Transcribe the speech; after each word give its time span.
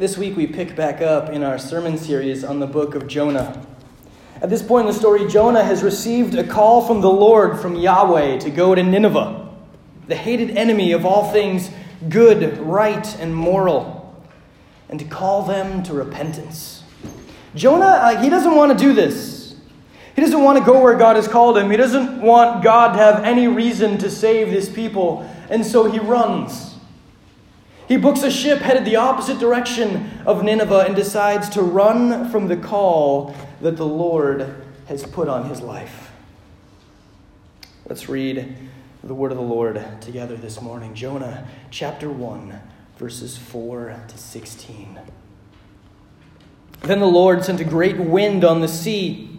This 0.00 0.16
week 0.16 0.34
we 0.34 0.46
pick 0.46 0.74
back 0.74 1.02
up 1.02 1.28
in 1.28 1.42
our 1.42 1.58
sermon 1.58 1.98
series 1.98 2.42
on 2.42 2.58
the 2.58 2.66
book 2.66 2.94
of 2.94 3.06
Jonah. 3.06 3.66
At 4.40 4.48
this 4.48 4.62
point 4.62 4.88
in 4.88 4.94
the 4.94 4.98
story, 4.98 5.28
Jonah 5.28 5.62
has 5.62 5.82
received 5.82 6.34
a 6.36 6.42
call 6.42 6.86
from 6.86 7.02
the 7.02 7.10
Lord, 7.10 7.60
from 7.60 7.76
Yahweh, 7.76 8.38
to 8.38 8.50
go 8.50 8.74
to 8.74 8.82
Nineveh, 8.82 9.46
the 10.08 10.16
hated 10.16 10.56
enemy 10.56 10.92
of 10.92 11.04
all 11.04 11.30
things 11.30 11.68
good, 12.08 12.56
right, 12.60 13.14
and 13.20 13.36
moral, 13.36 14.24
and 14.88 14.98
to 14.98 15.04
call 15.04 15.42
them 15.42 15.82
to 15.82 15.92
repentance. 15.92 16.82
Jonah, 17.54 17.84
uh, 17.84 18.22
he 18.22 18.30
doesn't 18.30 18.56
want 18.56 18.72
to 18.72 18.82
do 18.82 18.94
this. 18.94 19.54
He 20.16 20.22
doesn't 20.22 20.42
want 20.42 20.58
to 20.58 20.64
go 20.64 20.80
where 20.80 20.96
God 20.96 21.16
has 21.16 21.28
called 21.28 21.58
him. 21.58 21.70
He 21.70 21.76
doesn't 21.76 22.22
want 22.22 22.64
God 22.64 22.92
to 22.92 22.98
have 22.98 23.22
any 23.22 23.48
reason 23.48 23.98
to 23.98 24.10
save 24.10 24.50
this 24.50 24.66
people, 24.66 25.30
and 25.50 25.62
so 25.62 25.90
he 25.90 25.98
runs. 25.98 26.69
He 27.90 27.96
books 27.96 28.22
a 28.22 28.30
ship 28.30 28.60
headed 28.60 28.84
the 28.84 28.94
opposite 28.94 29.40
direction 29.40 30.22
of 30.24 30.44
Nineveh 30.44 30.84
and 30.86 30.94
decides 30.94 31.48
to 31.48 31.62
run 31.62 32.30
from 32.30 32.46
the 32.46 32.56
call 32.56 33.34
that 33.62 33.76
the 33.76 33.84
Lord 33.84 34.62
has 34.86 35.02
put 35.02 35.26
on 35.26 35.48
his 35.48 35.60
life. 35.60 36.12
Let's 37.88 38.08
read 38.08 38.56
the 39.02 39.12
word 39.12 39.32
of 39.32 39.38
the 39.38 39.42
Lord 39.42 39.84
together 40.00 40.36
this 40.36 40.62
morning. 40.62 40.94
Jonah 40.94 41.48
chapter 41.72 42.08
1, 42.08 42.60
verses 42.96 43.36
4 43.36 43.96
to 44.06 44.16
16. 44.16 45.00
Then 46.82 47.00
the 47.00 47.06
Lord 47.06 47.44
sent 47.44 47.58
a 47.58 47.64
great 47.64 47.98
wind 47.98 48.44
on 48.44 48.60
the 48.60 48.68
sea, 48.68 49.36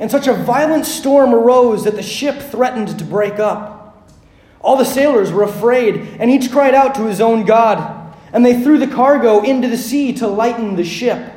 and 0.00 0.10
such 0.10 0.26
a 0.26 0.34
violent 0.34 0.86
storm 0.86 1.32
arose 1.32 1.84
that 1.84 1.94
the 1.94 2.02
ship 2.02 2.42
threatened 2.42 2.98
to 2.98 3.04
break 3.04 3.38
up. 3.38 3.75
All 4.66 4.76
the 4.76 4.84
sailors 4.84 5.30
were 5.30 5.44
afraid, 5.44 5.94
and 6.18 6.28
each 6.28 6.50
cried 6.50 6.74
out 6.74 6.96
to 6.96 7.06
his 7.06 7.20
own 7.20 7.44
God. 7.44 8.12
And 8.32 8.44
they 8.44 8.60
threw 8.60 8.78
the 8.78 8.88
cargo 8.88 9.44
into 9.44 9.68
the 9.68 9.76
sea 9.76 10.12
to 10.14 10.26
lighten 10.26 10.74
the 10.74 10.82
ship. 10.82 11.32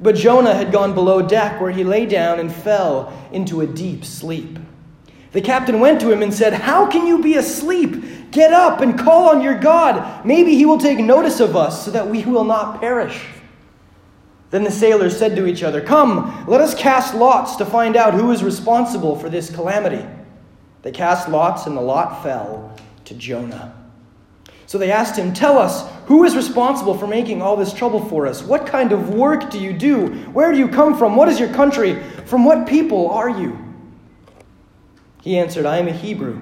But 0.00 0.14
Jonah 0.14 0.54
had 0.54 0.72
gone 0.72 0.94
below 0.94 1.20
deck, 1.20 1.60
where 1.60 1.70
he 1.70 1.84
lay 1.84 2.06
down 2.06 2.40
and 2.40 2.50
fell 2.50 3.12
into 3.30 3.60
a 3.60 3.66
deep 3.66 4.06
sleep. 4.06 4.58
The 5.32 5.42
captain 5.42 5.80
went 5.80 6.00
to 6.00 6.10
him 6.10 6.22
and 6.22 6.32
said, 6.32 6.54
How 6.54 6.86
can 6.86 7.06
you 7.06 7.22
be 7.22 7.34
asleep? 7.34 8.30
Get 8.30 8.54
up 8.54 8.80
and 8.80 8.98
call 8.98 9.28
on 9.28 9.42
your 9.42 9.58
God. 9.58 10.24
Maybe 10.24 10.54
he 10.54 10.64
will 10.64 10.78
take 10.78 10.98
notice 10.98 11.40
of 11.40 11.56
us 11.56 11.84
so 11.84 11.90
that 11.90 12.08
we 12.08 12.24
will 12.24 12.44
not 12.44 12.80
perish. 12.80 13.22
Then 14.48 14.64
the 14.64 14.70
sailors 14.70 15.18
said 15.18 15.36
to 15.36 15.46
each 15.46 15.62
other, 15.62 15.82
Come, 15.82 16.46
let 16.48 16.62
us 16.62 16.74
cast 16.74 17.14
lots 17.14 17.56
to 17.56 17.66
find 17.66 17.96
out 17.96 18.14
who 18.14 18.30
is 18.30 18.42
responsible 18.42 19.14
for 19.14 19.28
this 19.28 19.54
calamity. 19.54 20.06
They 20.86 20.92
cast 20.92 21.28
lots, 21.28 21.66
and 21.66 21.76
the 21.76 21.80
lot 21.80 22.22
fell 22.22 22.72
to 23.06 23.14
Jonah. 23.16 23.74
So 24.66 24.78
they 24.78 24.92
asked 24.92 25.18
him, 25.18 25.32
Tell 25.32 25.58
us, 25.58 25.84
who 26.04 26.22
is 26.22 26.36
responsible 26.36 26.96
for 26.96 27.08
making 27.08 27.42
all 27.42 27.56
this 27.56 27.72
trouble 27.72 28.04
for 28.04 28.24
us? 28.24 28.44
What 28.44 28.68
kind 28.68 28.92
of 28.92 29.12
work 29.12 29.50
do 29.50 29.58
you 29.58 29.72
do? 29.72 30.06
Where 30.26 30.52
do 30.52 30.58
you 30.58 30.68
come 30.68 30.96
from? 30.96 31.16
What 31.16 31.28
is 31.28 31.40
your 31.40 31.52
country? 31.52 32.00
From 32.26 32.44
what 32.44 32.68
people 32.68 33.10
are 33.10 33.28
you? 33.28 33.58
He 35.22 35.36
answered, 35.36 35.66
I 35.66 35.78
am 35.78 35.88
a 35.88 35.92
Hebrew, 35.92 36.40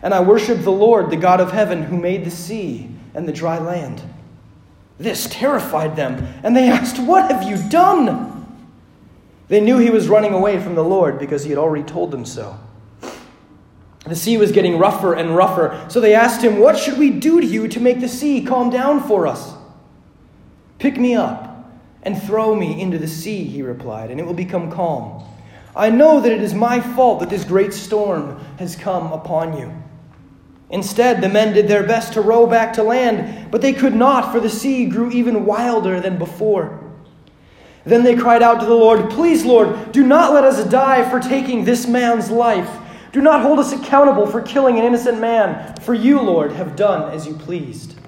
and 0.00 0.14
I 0.14 0.20
worship 0.20 0.62
the 0.62 0.70
Lord, 0.70 1.10
the 1.10 1.16
God 1.16 1.40
of 1.40 1.50
heaven, 1.50 1.82
who 1.82 1.96
made 1.96 2.24
the 2.24 2.30
sea 2.30 2.88
and 3.14 3.26
the 3.26 3.32
dry 3.32 3.58
land. 3.58 4.00
This 4.96 5.26
terrified 5.28 5.96
them, 5.96 6.24
and 6.44 6.56
they 6.56 6.68
asked, 6.70 7.00
What 7.00 7.32
have 7.32 7.42
you 7.42 7.68
done? 7.68 8.46
They 9.48 9.60
knew 9.60 9.78
he 9.78 9.90
was 9.90 10.08
running 10.08 10.34
away 10.34 10.62
from 10.62 10.76
the 10.76 10.84
Lord 10.84 11.18
because 11.18 11.42
he 11.42 11.50
had 11.50 11.58
already 11.58 11.82
told 11.82 12.12
them 12.12 12.24
so. 12.24 12.60
The 14.06 14.16
sea 14.16 14.36
was 14.36 14.52
getting 14.52 14.78
rougher 14.78 15.14
and 15.14 15.34
rougher, 15.34 15.84
so 15.88 16.00
they 16.00 16.14
asked 16.14 16.42
him, 16.42 16.58
What 16.58 16.78
should 16.78 16.98
we 16.98 17.10
do 17.10 17.40
to 17.40 17.46
you 17.46 17.66
to 17.68 17.80
make 17.80 18.00
the 18.00 18.08
sea 18.08 18.44
calm 18.44 18.70
down 18.70 19.02
for 19.02 19.26
us? 19.26 19.52
Pick 20.78 20.96
me 20.96 21.14
up 21.14 21.68
and 22.02 22.20
throw 22.22 22.54
me 22.54 22.80
into 22.80 22.98
the 22.98 23.08
sea, 23.08 23.44
he 23.44 23.62
replied, 23.62 24.10
and 24.10 24.20
it 24.20 24.26
will 24.26 24.34
become 24.34 24.70
calm. 24.70 25.24
I 25.74 25.90
know 25.90 26.20
that 26.20 26.32
it 26.32 26.40
is 26.40 26.54
my 26.54 26.80
fault 26.80 27.20
that 27.20 27.30
this 27.30 27.44
great 27.44 27.72
storm 27.72 28.38
has 28.58 28.76
come 28.76 29.12
upon 29.12 29.58
you. 29.58 29.72
Instead, 30.70 31.20
the 31.20 31.28
men 31.28 31.52
did 31.52 31.68
their 31.68 31.84
best 31.84 32.12
to 32.14 32.20
row 32.20 32.46
back 32.46 32.72
to 32.74 32.82
land, 32.82 33.50
but 33.50 33.60
they 33.60 33.72
could 33.72 33.94
not, 33.94 34.32
for 34.32 34.40
the 34.40 34.48
sea 34.48 34.86
grew 34.86 35.10
even 35.10 35.44
wilder 35.44 36.00
than 36.00 36.16
before. 36.18 36.82
Then 37.84 38.02
they 38.02 38.16
cried 38.16 38.42
out 38.42 38.60
to 38.60 38.66
the 38.66 38.74
Lord, 38.74 39.10
Please, 39.10 39.44
Lord, 39.44 39.92
do 39.92 40.04
not 40.04 40.32
let 40.32 40.44
us 40.44 40.64
die 40.64 41.08
for 41.08 41.20
taking 41.20 41.64
this 41.64 41.86
man's 41.86 42.30
life. 42.30 42.68
Do 43.16 43.22
not 43.22 43.40
hold 43.40 43.58
us 43.58 43.72
accountable 43.72 44.26
for 44.26 44.42
killing 44.42 44.78
an 44.78 44.84
innocent 44.84 45.18
man, 45.18 45.74
for 45.76 45.94
you, 45.94 46.20
Lord, 46.20 46.52
have 46.52 46.76
done 46.76 47.10
as 47.14 47.26
you 47.26 47.32
pleased. 47.32 47.98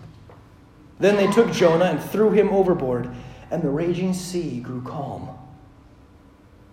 Then 0.99 1.17
they 1.17 1.33
took 1.33 1.51
Jonah 1.51 1.87
and 1.87 1.99
threw 1.99 2.31
him 2.33 2.51
overboard, 2.51 3.11
and 3.51 3.63
the 3.63 3.71
raging 3.71 4.13
sea 4.13 4.61
grew 4.61 4.83
calm. 4.83 5.31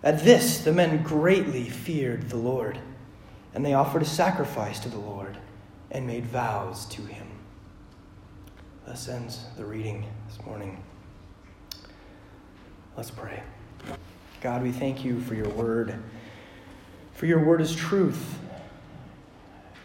At 0.02 0.22
this, 0.22 0.58
the 0.58 0.70
men 0.74 1.02
greatly 1.02 1.70
feared 1.70 2.28
the 2.28 2.36
Lord, 2.36 2.78
and 3.54 3.64
they 3.64 3.72
offered 3.72 4.02
a 4.02 4.04
sacrifice 4.04 4.80
to 4.80 4.90
the 4.90 4.98
Lord 4.98 5.38
and 5.90 6.06
made 6.06 6.26
vows 6.26 6.84
to 6.90 7.00
him. 7.00 7.26
Thus 8.84 9.08
ends 9.08 9.46
the 9.56 9.64
reading 9.64 10.04
this 10.28 10.44
morning. 10.44 10.84
Let's 12.98 13.10
pray. 13.10 13.42
God, 14.42 14.62
we 14.62 14.72
thank 14.72 15.06
you 15.06 15.22
for 15.22 15.34
your 15.34 15.48
word 15.48 15.98
for 17.16 17.24
your 17.24 17.42
word 17.42 17.62
is 17.62 17.74
truth. 17.74 18.38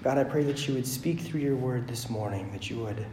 God, 0.04 0.18
I 0.18 0.26
pray 0.26 0.44
that 0.44 0.68
you 0.68 0.74
would 0.74 0.86
speak 0.86 1.22
through 1.22 1.40
your 1.40 1.56
word 1.56 1.88
this 1.88 2.10
morning, 2.10 2.52
that 2.52 2.70
you 2.70 2.80
would 2.80 3.06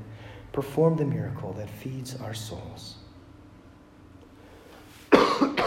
perform 0.52 0.96
the 0.96 1.04
miracle 1.04 1.52
that 1.52 1.70
feeds 1.70 2.20
our 2.20 2.34
souls. 2.34 2.96
Pardon 5.12 5.62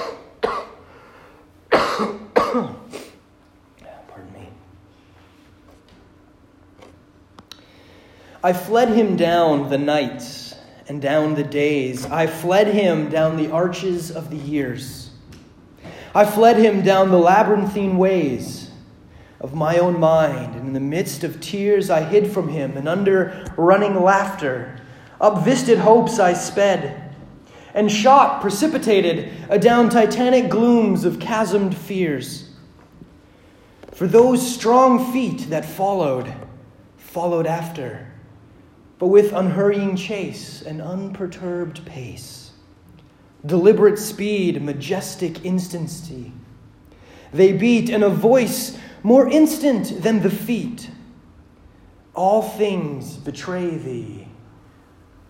me. 4.34 4.50
I 8.44 8.52
fled 8.52 8.90
him 8.90 9.16
down 9.16 9.70
the 9.70 9.78
nights 9.78 10.56
and 10.90 11.02
down 11.02 11.36
the 11.36 11.44
days. 11.44 12.06
I 12.06 12.28
fled 12.28 12.68
him 12.68 13.10
down 13.10 13.38
the 13.38 13.50
arches 13.50 14.12
of 14.12 14.30
the 14.30 14.36
years. 14.36 15.11
I 16.14 16.26
fled 16.26 16.58
him 16.58 16.82
down 16.82 17.10
the 17.10 17.18
labyrinthine 17.18 17.98
ways 17.98 18.70
of 19.40 19.54
my 19.54 19.78
own 19.78 20.00
mind, 20.00 20.56
and 20.56 20.68
in 20.68 20.74
the 20.74 20.80
midst 20.80 21.24
of 21.24 21.40
tears 21.40 21.90
I 21.90 22.04
hid 22.04 22.32
from 22.32 22.50
him, 22.50 22.76
and 22.76 22.88
under 22.88 23.46
running 23.56 24.02
laughter, 24.02 24.80
up 25.22 25.46
visted 25.46 25.80
hopes 25.80 26.20
I 26.20 26.34
sped, 26.34 27.16
and 27.74 27.90
shot 27.90 28.42
precipitated 28.42 29.32
adown 29.50 29.90
titanic 29.90 30.50
glooms 30.50 31.06
of 31.06 31.20
chasmed 31.20 31.74
fears. 31.74 32.50
For 33.94 34.06
those 34.06 34.56
strong 34.56 35.14
feet 35.14 35.50
that 35.50 35.64
followed, 35.64 36.34
followed 36.98 37.48
after, 37.48 38.12
but 39.00 39.08
with 39.08 39.32
unhurrying 39.32 39.96
chase 39.96 40.62
and 40.62 40.82
unperturbed 40.82 41.86
pace 41.86 42.41
deliberate 43.46 43.98
speed, 43.98 44.62
majestic 44.62 45.46
instancy. 45.46 46.32
They 47.34 47.54
beat 47.54 47.90
in 47.90 48.04
a 48.04 48.10
voice 48.10 48.78
more 49.04 49.28
instant 49.30 50.04
than 50.04 50.22
the 50.22 50.30
feet. 50.30 50.90
All 52.14 52.42
things 52.42 53.16
betray 53.16 53.70
thee, 53.70 54.28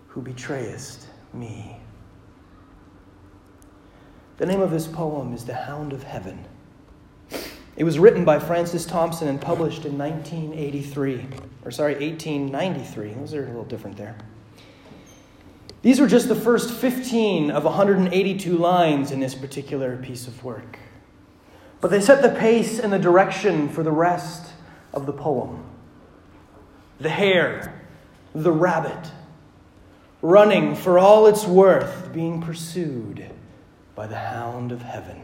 who 0.08 0.20
betrayest 0.20 1.06
me. 1.32 1.78
The 4.38 4.46
name 4.46 4.60
of 4.60 4.70
this 4.70 4.86
poem 4.86 5.32
is 5.32 5.44
The 5.44 5.54
Hound 5.54 5.92
of 5.92 6.02
Heaven. 6.02 6.46
It 7.76 7.84
was 7.84 7.98
written 7.98 8.24
by 8.24 8.38
Francis 8.38 8.84
Thompson 8.84 9.28
and 9.28 9.40
published 9.40 9.86
in 9.86 9.96
1983, 9.96 11.26
or 11.64 11.70
sorry, 11.70 11.94
1893. 11.94 13.14
Those 13.14 13.34
are 13.34 13.44
a 13.44 13.46
little 13.46 13.64
different 13.64 13.96
there. 13.96 14.16
These 15.82 15.98
were 15.98 16.06
just 16.06 16.28
the 16.28 16.36
first 16.36 16.72
15 16.72 17.50
of 17.50 17.64
182 17.64 18.56
lines 18.56 19.10
in 19.10 19.18
this 19.18 19.34
particular 19.34 19.96
piece 19.96 20.28
of 20.28 20.42
work. 20.44 20.78
But 21.80 21.90
they 21.90 22.00
set 22.00 22.22
the 22.22 22.38
pace 22.38 22.78
and 22.78 22.92
the 22.92 23.00
direction 23.00 23.68
for 23.68 23.82
the 23.82 23.90
rest 23.90 24.52
of 24.92 25.06
the 25.06 25.12
poem. 25.12 25.64
The 27.00 27.08
hare, 27.08 27.82
the 28.32 28.52
rabbit, 28.52 29.10
running 30.22 30.76
for 30.76 31.00
all 31.00 31.26
it's 31.26 31.44
worth, 31.44 32.12
being 32.12 32.40
pursued 32.40 33.28
by 33.96 34.06
the 34.06 34.18
hound 34.18 34.70
of 34.70 34.82
heaven. 34.82 35.22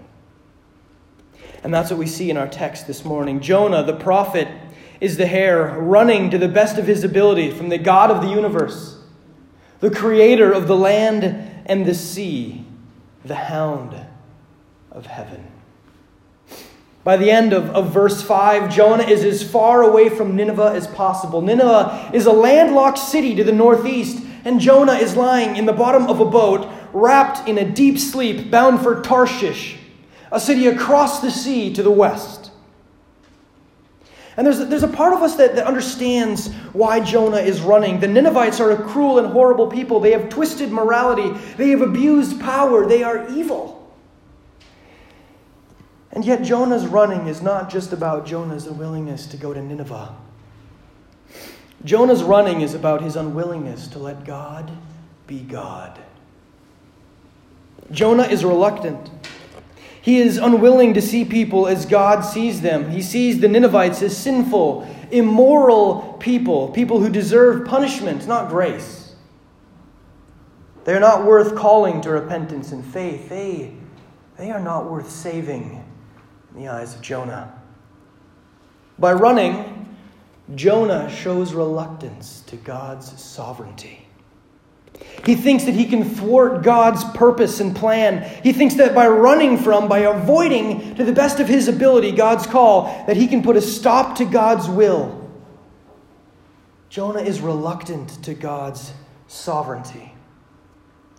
And 1.63 1.73
that's 1.73 1.91
what 1.91 2.01
we 2.01 2.07
see 2.07 2.31
in 2.31 2.37
our 2.37 2.49
text 2.49 2.89
this 2.89 3.05
morning. 3.05 3.39
Jonah, 3.39 3.85
the 3.85 3.95
prophet, 3.95 4.49
is 5.01 5.17
the 5.17 5.27
hare 5.27 5.79
running 5.79 6.31
to 6.31 6.39
the 6.39 6.49
best 6.49 6.79
of 6.79 6.89
his 6.89 7.05
ability 7.05 7.53
from 7.53 7.69
the 7.69 7.79
God 7.79 8.11
of 8.11 8.23
the 8.23 8.29
universe 8.29 8.98
the 9.81 9.91
creator 9.91 10.53
of 10.53 10.67
the 10.67 10.77
land 10.77 11.25
and 11.67 11.87
the 11.87 11.95
sea, 11.95 12.65
the 13.25 13.35
hound 13.35 13.95
of 14.91 15.07
heaven. 15.07 15.47
By 17.05 17.17
the 17.17 17.31
end 17.31 17.55
of, 17.55 17.71
of 17.71 17.91
verse 17.91 18.23
5, 18.23 18.71
Jonah 18.71 19.05
is 19.05 19.25
as 19.25 19.43
far 19.43 19.83
away 19.83 20.11
from 20.11 20.37
Nineveh 20.37 20.73
as 20.75 20.87
possible. 20.87 21.41
Nineveh 21.41 22.11
is 22.13 22.27
a 22.27 22.33
landlocked 22.33 22.99
city 22.99 23.35
to 23.37 23.45
the 23.45 23.53
northeast, 23.53 24.23
And 24.45 24.61
Jonah 24.61 24.93
is 24.93 25.17
lying 25.17 25.57
in 25.57 25.67
the 25.67 25.73
bottom 25.73 26.07
of 26.07 26.21
a 26.21 26.25
boat, 26.25 26.71
wrapped 26.93 27.49
in 27.49 27.59
a 27.59 27.65
deep 27.65 27.99
sleep, 27.99 28.51
bound 28.51 28.83
for 28.83 29.01
Tarshish, 29.01 29.79
a 30.31 30.39
city 30.39 30.67
across 30.67 31.21
the 31.21 31.31
sea 31.31 31.73
to 31.73 31.83
the 31.83 31.91
west. 31.91 32.38
And 34.39 34.47
there's 34.47 34.61
a, 34.61 34.65
there's 34.67 34.85
a 34.85 34.89
part 34.89 35.13
of 35.13 35.21
us 35.21 35.35
that, 35.35 35.57
that 35.57 35.67
understands 35.67 36.55
why 36.73 37.01
Jonah 37.01 37.39
is 37.39 37.61
running. 37.61 37.99
The 37.99 38.07
Ninevites 38.07 38.61
are 38.61 38.71
a 38.71 38.81
cruel 38.81 39.19
and 39.19 39.27
horrible 39.27 39.67
people. 39.67 39.99
They 39.99 40.13
have 40.13 40.29
twisted 40.29 40.71
morality, 40.71 41.37
they 41.57 41.71
have 41.71 41.81
abused 41.81 42.41
power, 42.41 42.87
they 42.87 43.03
are 43.03 43.29
evil. 43.31 43.93
And 46.13 46.25
yet, 46.25 46.43
Jonah's 46.43 46.87
running 46.87 47.27
is 47.27 47.43
not 47.43 47.69
just 47.69 47.93
about 47.93 48.27
Jonah's 48.27 48.67
unwillingness 48.67 49.27
to 49.27 49.37
go 49.37 49.53
to 49.53 49.61
Nineveh. 49.61 50.15
Jonah's 51.85 52.23
running 52.23 52.61
is 52.61 52.75
about 52.75 53.03
his 53.03 53.17
unwillingness 53.17 53.89
to 53.89 53.99
let 53.99 54.25
God 54.25 54.71
be 55.27 55.41
God. 55.41 55.99
Jonah 57.91 58.25
is 58.25 58.45
reluctant. 58.45 59.18
He 60.01 60.19
is 60.19 60.39
unwilling 60.39 60.95
to 60.95 61.03
see 61.03 61.25
people 61.25 61.67
as 61.67 61.87
God 61.87 62.23
sees 62.23 62.61
them. 62.61 62.91
He 62.91 63.03
sees 63.03 63.41
the 63.41 63.49
Ninevites 63.49 64.03
as 64.03 64.17
sinful, 64.17 64.89
immoral 65.11 66.17
people, 66.21 66.69
people 66.69 67.01
who 67.01 67.09
deserve 67.09 67.67
punishment, 67.67 68.27
not 68.27 68.49
grace. 68.49 69.15
They 70.85 70.95
are 70.95 71.01
not 71.01 71.27
worth 71.27 71.55
calling 71.55 72.01
to 72.03 72.11
repentance 72.11 72.73
and 72.73 72.85
faith. 72.85 73.29
They, 73.29 73.75
they 74.39 74.51
are 74.51 74.61
not 74.61 74.91
worth 74.91 75.11
saving 75.11 75.85
in 76.55 76.63
the 76.63 76.69
eyes 76.69 76.95
of 76.95 77.03
Jonah. 77.03 77.53
By 78.99 79.13
running, 79.13 79.87
Jonah 80.55 81.11
shows 81.11 81.53
reluctance 81.53 82.41
to 82.47 82.57
God's 82.57 83.21
sovereignty. 83.21 84.08
He 85.25 85.35
thinks 85.35 85.65
that 85.65 85.75
he 85.75 85.85
can 85.85 86.05
thwart 86.05 86.63
God's 86.63 87.05
purpose 87.05 87.61
and 87.61 87.75
plan. 87.75 88.23
He 88.43 88.53
thinks 88.53 88.75
that 88.77 88.95
by 88.95 89.09
running 89.09 89.59
from, 89.59 89.89
by 89.89 90.01
avoiding 90.01 90.95
to 90.95 91.05
the 91.05 91.13
best 91.13 91.41
of 91.41 91.49
his 91.49 91.69
ability 91.69 92.13
God's 92.13 92.47
call, 92.47 92.85
that 93.07 93.17
he 93.17 93.27
can 93.27 93.43
put 93.43 93.57
a 93.57 93.61
stop 93.61 94.17
to 94.19 94.25
God's 94.25 94.69
will. 94.69 95.29
Jonah 96.89 97.21
is 97.21 97.41
reluctant 97.41 98.23
to 98.25 98.33
God's 98.33 98.93
sovereignty. 99.27 100.15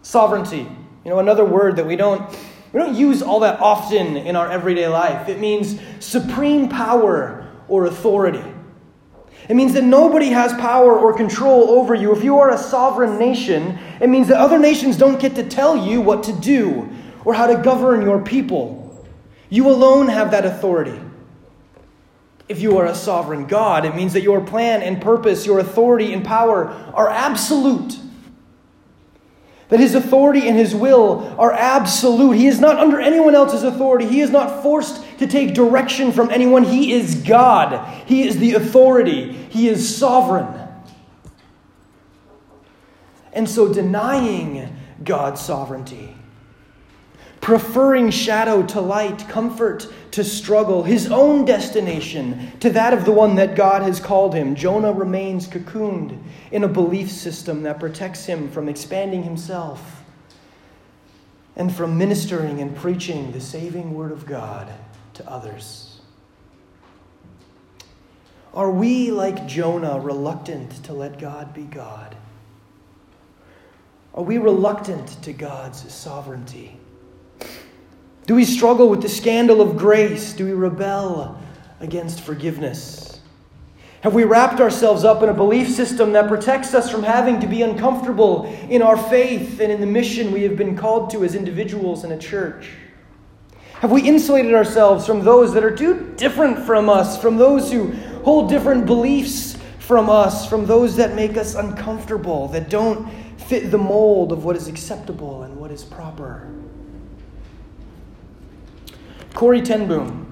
Sovereignty, 0.02 0.68
you 1.06 1.12
know, 1.12 1.20
another 1.20 1.46
word 1.46 1.76
that 1.76 1.86
we 1.86 1.96
don't 1.96 2.30
we 2.72 2.80
don't 2.80 2.96
use 2.96 3.24
all 3.24 3.40
that 3.40 3.60
often 3.60 4.16
in 4.16 4.36
our 4.36 4.50
everyday 4.50 4.88
life. 4.88 5.28
It 5.28 5.40
means 5.40 5.80
supreme 6.00 6.70
power 6.70 7.48
or 7.68 7.86
authority. 7.86 8.44
It 9.50 9.56
means 9.56 9.74
that 9.74 9.84
nobody 9.84 10.28
has 10.28 10.54
power 10.54 10.98
or 10.98 11.12
control 11.12 11.72
over 11.72 11.96
you. 11.96 12.16
If 12.16 12.24
you 12.24 12.38
are 12.38 12.52
a 12.52 12.58
sovereign 12.58 13.18
nation, 13.18 13.80
it 14.00 14.08
means 14.08 14.28
that 14.28 14.38
other 14.38 14.60
nations 14.60 14.96
don't 14.96 15.20
get 15.20 15.34
to 15.36 15.44
tell 15.44 15.76
you 15.76 16.02
what 16.02 16.22
to 16.24 16.34
do 16.34 16.88
or 17.26 17.34
how 17.34 17.48
to 17.48 17.56
govern 17.56 18.04
your 18.04 18.22
people. 18.24 19.08
You 19.50 19.68
alone 19.70 20.08
have 20.08 20.30
that 20.32 20.46
authority. 20.46 21.00
If 22.48 22.62
you 22.62 22.78
are 22.78 22.86
a 22.86 22.96
sovereign 22.96 23.48
God, 23.48 23.86
it 23.86 23.96
means 23.96 24.14
that 24.14 24.22
your 24.22 24.40
plan 24.40 24.84
and 24.84 25.02
purpose, 25.02 25.48
your 25.48 25.58
authority 25.58 26.14
and 26.14 26.24
power 26.24 26.68
are 26.94 27.10
absolute. 27.10 27.98
That 29.70 29.80
his 29.80 29.96
authority 29.96 30.48
and 30.48 30.58
his 30.58 30.76
will 30.76 31.36
are 31.40 31.54
absolute. 31.54 32.36
He 32.36 32.48
is 32.48 32.60
not 32.60 32.78
under 32.78 33.00
anyone 33.00 33.36
else's 33.36 33.64
authority. 33.64 34.08
He 34.08 34.20
is 34.22 34.32
not 34.32 34.64
forced 34.64 35.04
to 35.20 35.28
take 35.28 35.54
direction 35.54 36.12
from 36.12 36.32
anyone. 36.32 36.64
He 36.64 36.92
is 36.92 37.16
God. 37.16 37.88
He 38.08 38.28
is 38.28 38.38
the 38.38 38.56
authority. 38.56 39.32
He 39.32 39.70
is 39.70 39.96
sovereign. 39.96 40.48
And 43.32 43.48
so, 43.48 43.72
denying 43.72 44.76
God's 45.04 45.40
sovereignty, 45.40 46.16
preferring 47.42 48.10
shadow 48.10 48.64
to 48.64 48.82
light, 48.82 49.28
comfort 49.30 49.88
to 50.12 50.24
struggle, 50.24 50.84
his 50.84 51.12
own 51.12 51.46
destination 51.46 52.52
to 52.60 52.70
that 52.70 52.94
of 52.94 53.06
the 53.06 53.12
one 53.12 53.36
that 53.36 53.56
God 53.56 53.82
has 53.82 54.00
called 54.00 54.34
him, 54.34 54.56
Jonah 54.56 54.92
remains 54.92 55.48
cocooned 55.48 56.22
in 56.52 56.64
a 56.64 56.68
belief 56.68 57.10
system 57.10 57.64
that 57.64 57.80
protects 57.80 58.26
him 58.26 58.50
from 58.50 58.68
expanding 58.68 59.24
himself 59.24 60.04
and 61.56 61.74
from 61.74 61.98
ministering 61.98 62.62
and 62.62 62.76
preaching 62.76 63.32
the 63.32 63.42
saving 63.42 63.94
word 63.94 64.12
of 64.12 64.26
God 64.26 64.72
to 65.14 65.30
others. 65.30 66.00
Are 68.54 68.72
we, 68.72 69.12
like 69.12 69.46
Jonah, 69.46 70.00
reluctant 70.00 70.84
to 70.86 70.94
let 70.94 71.20
God 71.20 71.54
be 71.54 71.64
God? 71.64 72.16
Are 74.14 74.24
we 74.24 74.38
reluctant 74.38 75.22
to 75.24 75.34
God's 75.34 75.94
sovereignty? 75.94 76.80
Do 78.30 78.36
we 78.36 78.46
struggle 78.46 78.90
with 78.90 79.02
the 79.02 79.10
scandal 79.10 79.60
of 79.60 79.76
grace? 79.76 80.34
Do 80.34 80.46
we 80.46 80.52
rebel 80.52 81.42
against 81.80 82.22
forgiveness? 82.22 83.22
Have 84.02 84.14
we 84.14 84.24
wrapped 84.24 84.62
ourselves 84.62 85.04
up 85.04 85.24
in 85.24 85.30
a 85.30 85.34
belief 85.34 85.68
system 85.68 86.12
that 86.12 86.28
protects 86.28 86.76
us 86.76 86.92
from 86.92 87.02
having 87.02 87.40
to 87.40 87.48
be 87.48 87.64
uncomfortable 87.64 88.46
in 88.70 88.84
our 88.84 88.98
faith 88.98 89.60
and 89.60 89.72
in 89.72 89.82
the 89.82 89.88
mission 89.88 90.32
we 90.32 90.44
have 90.44 90.56
been 90.56 90.78
called 90.78 91.10
to 91.10 91.24
as 91.24 91.34
individuals 91.34 92.04
in 92.04 92.12
a 92.12 92.20
church? 92.20 92.70
Have 93.80 93.90
we 93.90 94.04
insulated 94.04 94.54
ourselves 94.54 95.08
from 95.08 95.24
those 95.24 95.52
that 95.56 95.64
are 95.64 95.76
too 95.76 96.14
different 96.16 96.60
from 96.68 96.88
us, 96.88 97.20
from 97.20 97.36
those 97.36 97.72
who 97.72 97.94
hold 98.24 98.48
different 98.48 98.86
beliefs 98.86 99.58
from 99.80 100.08
us, 100.08 100.48
from 100.48 100.68
those 100.68 100.96
that 100.98 101.16
make 101.16 101.36
us 101.36 101.56
uncomfortable, 101.56 102.48
that 102.50 102.70
don't 102.70 103.10
fit 103.40 103.72
the 103.72 103.80
mold 103.80 104.32
of 104.32 104.46
what 104.46 104.56
is 104.56 104.68
acceptable 104.68 105.42
and 105.42 105.56
what 105.56 105.72
is 105.72 105.84
proper? 105.84 106.59
Corrie 109.34 109.62
ten 109.62 109.88
Boom, 109.88 110.26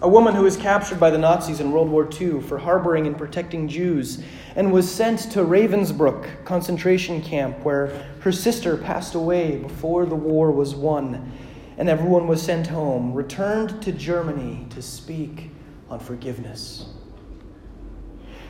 a 0.00 0.08
woman 0.08 0.34
who 0.34 0.42
was 0.42 0.56
captured 0.56 1.00
by 1.00 1.10
the 1.10 1.18
Nazis 1.18 1.60
in 1.60 1.72
World 1.72 1.88
War 1.88 2.08
II 2.20 2.40
for 2.40 2.58
harboring 2.58 3.06
and 3.06 3.16
protecting 3.16 3.66
Jews 3.66 4.22
and 4.54 4.70
was 4.70 4.92
sent 4.92 5.20
to 5.32 5.40
Ravensbrück 5.40 6.44
concentration 6.44 7.22
camp 7.22 7.58
where 7.64 7.86
her 8.20 8.32
sister 8.32 8.76
passed 8.76 9.14
away 9.14 9.56
before 9.56 10.06
the 10.06 10.14
war 10.14 10.52
was 10.52 10.74
won 10.74 11.32
and 11.78 11.88
everyone 11.88 12.28
was 12.28 12.42
sent 12.42 12.66
home, 12.66 13.14
returned 13.14 13.82
to 13.82 13.92
Germany 13.92 14.66
to 14.70 14.82
speak 14.82 15.50
on 15.88 15.98
forgiveness. 15.98 16.86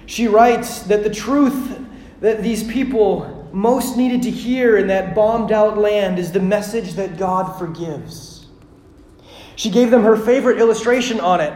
She 0.07 0.27
writes 0.27 0.83
that 0.85 1.05
the 1.05 1.11
truth 1.11 1.79
that 2.21 2.43
these 2.43 2.65
people 2.65 3.49
most 3.53 3.97
needed 3.97 4.23
to 4.23 4.31
hear 4.31 4.77
in 4.77 4.89
that 4.89 5.15
bombed 5.15 5.53
out 5.53 5.79
land 5.79 6.19
is 6.19 6.33
the 6.33 6.41
message 6.41 6.95
that 6.95 7.17
God 7.17 7.59
forgives. 7.59 8.32
She 9.57 9.71
gave 9.71 9.91
them 9.91 10.03
her 10.03 10.17
favorite 10.17 10.59
illustration 10.59 11.21
on 11.21 11.41
it. 11.41 11.53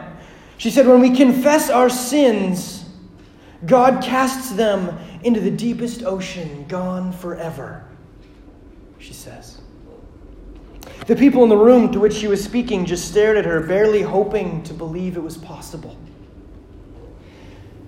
She 0.59 0.71
said, 0.71 0.87
When 0.87 1.00
we 1.00 1.15
confess 1.17 1.71
our 1.71 1.88
sins, 1.88 2.85
God 3.65 4.03
casts 4.03 4.50
them 4.50 4.99
into 5.23 5.41
the 5.41 5.50
deepest 5.50 6.03
ocean, 6.05 6.67
gone 6.69 7.12
forever. 7.12 7.85
She 8.99 9.12
says. 9.12 9.61
The 11.07 11.17
people 11.17 11.43
in 11.43 11.49
the 11.49 11.57
room 11.57 11.93
to 11.93 12.00
which 12.00 12.15
she 12.15 12.26
was 12.26 12.43
speaking 12.43 12.85
just 12.85 13.09
stared 13.09 13.37
at 13.37 13.45
her, 13.45 13.61
barely 13.61 14.03
hoping 14.03 14.62
to 14.65 14.75
believe 14.75 15.17
it 15.17 15.23
was 15.23 15.37
possible. 15.37 15.97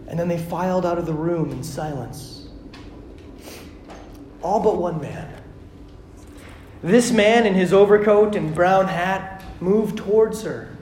And 0.06 0.18
then 0.18 0.28
they 0.28 0.38
filed 0.38 0.86
out 0.86 0.98
of 0.98 1.06
the 1.06 1.12
room 1.12 1.50
in 1.50 1.62
silence. 1.62 2.48
All 4.42 4.60
but 4.60 4.78
one 4.78 5.00
man. 5.00 5.32
This 6.82 7.10
man 7.10 7.44
in 7.44 7.54
his 7.54 7.72
overcoat 7.72 8.36
and 8.36 8.54
brown 8.54 8.86
hat 8.86 9.37
moved 9.60 9.98
towards 9.98 10.42
her. 10.42 10.76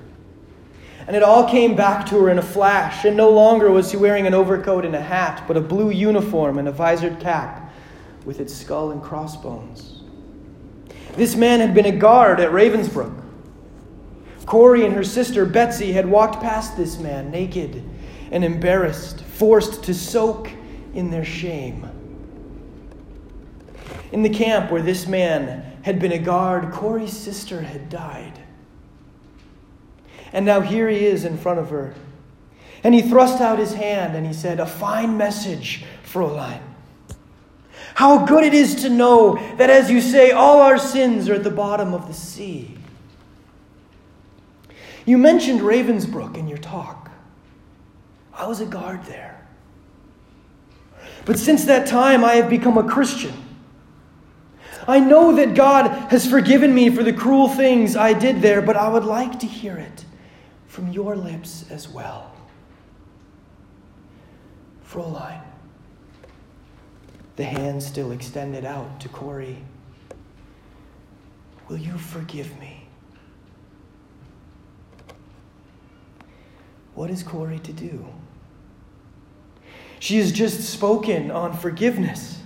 And 1.06 1.14
it 1.14 1.22
all 1.22 1.48
came 1.48 1.76
back 1.76 2.06
to 2.06 2.20
her 2.20 2.30
in 2.30 2.38
a 2.38 2.42
flash, 2.42 3.04
and 3.04 3.16
no 3.16 3.30
longer 3.30 3.70
was 3.70 3.90
he 3.90 3.96
wearing 3.96 4.26
an 4.26 4.34
overcoat 4.34 4.84
and 4.84 4.94
a 4.94 5.00
hat, 5.00 5.44
but 5.46 5.56
a 5.56 5.60
blue 5.60 5.90
uniform 5.90 6.58
and 6.58 6.66
a 6.66 6.72
visored 6.72 7.20
cap 7.20 7.70
with 8.24 8.40
its 8.40 8.52
skull 8.54 8.90
and 8.90 9.02
crossbones. 9.02 10.02
This 11.14 11.36
man 11.36 11.60
had 11.60 11.74
been 11.74 11.86
a 11.86 11.92
guard 11.92 12.40
at 12.40 12.50
Ravensbrück. 12.50 13.22
Corrie 14.46 14.84
and 14.84 14.94
her 14.94 15.04
sister 15.04 15.46
Betsy 15.46 15.92
had 15.92 16.06
walked 16.06 16.42
past 16.42 16.76
this 16.76 16.98
man, 16.98 17.30
naked 17.30 17.82
and 18.30 18.44
embarrassed, 18.44 19.22
forced 19.22 19.84
to 19.84 19.94
soak 19.94 20.50
in 20.94 21.10
their 21.10 21.24
shame. 21.24 21.88
In 24.12 24.22
the 24.22 24.30
camp 24.30 24.70
where 24.70 24.82
this 24.82 25.06
man 25.06 25.78
had 25.82 25.98
been 25.98 26.12
a 26.12 26.18
guard, 26.18 26.72
Corrie's 26.72 27.16
sister 27.16 27.60
had 27.60 27.88
died. 27.88 28.38
And 30.36 30.44
now 30.44 30.60
here 30.60 30.86
he 30.86 31.06
is 31.06 31.24
in 31.24 31.38
front 31.38 31.60
of 31.60 31.70
her. 31.70 31.94
And 32.84 32.94
he 32.94 33.00
thrust 33.00 33.40
out 33.40 33.58
his 33.58 33.72
hand 33.72 34.14
and 34.14 34.26
he 34.26 34.34
said, 34.34 34.60
A 34.60 34.66
fine 34.66 35.16
message, 35.16 35.82
Fräulein. 36.04 36.60
How 37.94 38.26
good 38.26 38.44
it 38.44 38.52
is 38.52 38.82
to 38.82 38.90
know 38.90 39.36
that, 39.56 39.70
as 39.70 39.90
you 39.90 40.02
say, 40.02 40.32
all 40.32 40.60
our 40.60 40.76
sins 40.76 41.30
are 41.30 41.36
at 41.36 41.42
the 41.42 41.50
bottom 41.50 41.94
of 41.94 42.06
the 42.06 42.12
sea. 42.12 42.76
You 45.06 45.16
mentioned 45.16 45.60
Ravensbrück 45.60 46.36
in 46.36 46.48
your 46.48 46.58
talk. 46.58 47.10
I 48.34 48.46
was 48.46 48.60
a 48.60 48.66
guard 48.66 49.04
there. 49.04 49.48
But 51.24 51.38
since 51.38 51.64
that 51.64 51.86
time, 51.86 52.22
I 52.22 52.34
have 52.34 52.50
become 52.50 52.76
a 52.76 52.84
Christian. 52.86 53.32
I 54.86 55.00
know 55.00 55.34
that 55.36 55.54
God 55.54 55.88
has 56.10 56.28
forgiven 56.28 56.74
me 56.74 56.90
for 56.90 57.02
the 57.02 57.14
cruel 57.14 57.48
things 57.48 57.96
I 57.96 58.12
did 58.12 58.42
there, 58.42 58.60
but 58.60 58.76
I 58.76 58.90
would 58.90 59.04
like 59.04 59.40
to 59.40 59.46
hear 59.46 59.78
it 59.78 60.04
from 60.76 60.92
your 60.92 61.16
lips 61.16 61.64
as 61.70 61.88
well. 61.88 62.30
Fräulein, 64.86 65.40
the 67.36 67.44
hand 67.44 67.82
still 67.82 68.12
extended 68.12 68.66
out 68.66 69.00
to 69.00 69.08
Corrie, 69.08 69.64
Will 71.70 71.78
you 71.78 71.96
forgive 71.96 72.60
me? 72.60 72.86
What 76.94 77.08
is 77.08 77.22
Corrie 77.22 77.58
to 77.60 77.72
do? 77.72 78.06
She 79.98 80.18
has 80.18 80.30
just 80.30 80.60
spoken 80.60 81.30
on 81.30 81.56
forgiveness. 81.56 82.38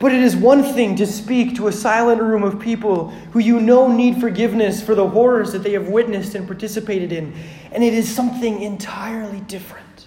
But 0.00 0.14
it 0.14 0.22
is 0.22 0.34
one 0.34 0.64
thing 0.64 0.96
to 0.96 1.06
speak 1.06 1.54
to 1.56 1.68
a 1.68 1.72
silent 1.72 2.22
room 2.22 2.42
of 2.42 2.58
people 2.58 3.10
who 3.32 3.38
you 3.38 3.60
know 3.60 3.86
need 3.86 4.18
forgiveness 4.18 4.82
for 4.82 4.94
the 4.94 5.06
horrors 5.06 5.52
that 5.52 5.62
they 5.62 5.72
have 5.74 5.88
witnessed 5.88 6.34
and 6.34 6.46
participated 6.46 7.12
in, 7.12 7.34
and 7.70 7.84
it 7.84 7.92
is 7.92 8.12
something 8.12 8.62
entirely 8.62 9.40
different 9.40 10.06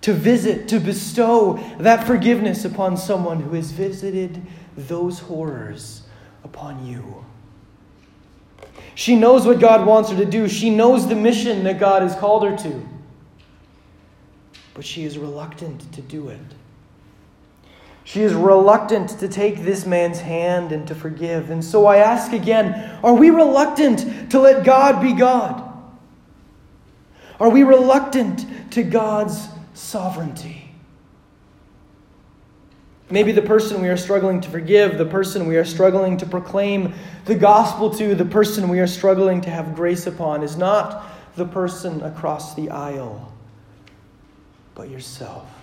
to 0.00 0.12
visit, 0.12 0.66
to 0.68 0.80
bestow 0.80 1.60
that 1.78 2.08
forgiveness 2.08 2.64
upon 2.64 2.96
someone 2.96 3.40
who 3.40 3.54
has 3.54 3.70
visited 3.70 4.42
those 4.76 5.20
horrors 5.20 6.02
upon 6.42 6.84
you. 6.84 7.24
She 8.96 9.14
knows 9.14 9.46
what 9.46 9.60
God 9.60 9.86
wants 9.86 10.10
her 10.10 10.16
to 10.16 10.24
do, 10.24 10.48
she 10.48 10.70
knows 10.70 11.06
the 11.06 11.14
mission 11.14 11.62
that 11.64 11.78
God 11.78 12.02
has 12.02 12.16
called 12.16 12.42
her 12.42 12.56
to, 12.56 12.88
but 14.74 14.84
she 14.84 15.04
is 15.04 15.18
reluctant 15.18 15.92
to 15.92 16.02
do 16.02 16.30
it. 16.30 16.40
She 18.08 18.22
is 18.22 18.32
reluctant 18.32 19.10
to 19.20 19.28
take 19.28 19.64
this 19.64 19.84
man's 19.84 20.18
hand 20.18 20.72
and 20.72 20.88
to 20.88 20.94
forgive. 20.94 21.50
And 21.50 21.62
so 21.62 21.84
I 21.84 21.98
ask 21.98 22.32
again 22.32 22.98
are 23.04 23.12
we 23.12 23.28
reluctant 23.28 24.30
to 24.30 24.40
let 24.40 24.64
God 24.64 25.02
be 25.02 25.12
God? 25.12 25.62
Are 27.38 27.50
we 27.50 27.64
reluctant 27.64 28.46
to 28.72 28.82
God's 28.82 29.48
sovereignty? 29.74 30.70
Maybe 33.10 33.32
the 33.32 33.42
person 33.42 33.82
we 33.82 33.88
are 33.88 33.96
struggling 33.98 34.40
to 34.40 34.48
forgive, 34.48 34.96
the 34.96 35.04
person 35.04 35.46
we 35.46 35.58
are 35.58 35.64
struggling 35.66 36.16
to 36.16 36.24
proclaim 36.24 36.94
the 37.26 37.34
gospel 37.34 37.90
to, 37.96 38.14
the 38.14 38.24
person 38.24 38.70
we 38.70 38.80
are 38.80 38.86
struggling 38.86 39.42
to 39.42 39.50
have 39.50 39.74
grace 39.74 40.06
upon, 40.06 40.42
is 40.42 40.56
not 40.56 41.04
the 41.36 41.44
person 41.44 42.02
across 42.02 42.54
the 42.54 42.70
aisle, 42.70 43.30
but 44.74 44.88
yourself. 44.88 45.57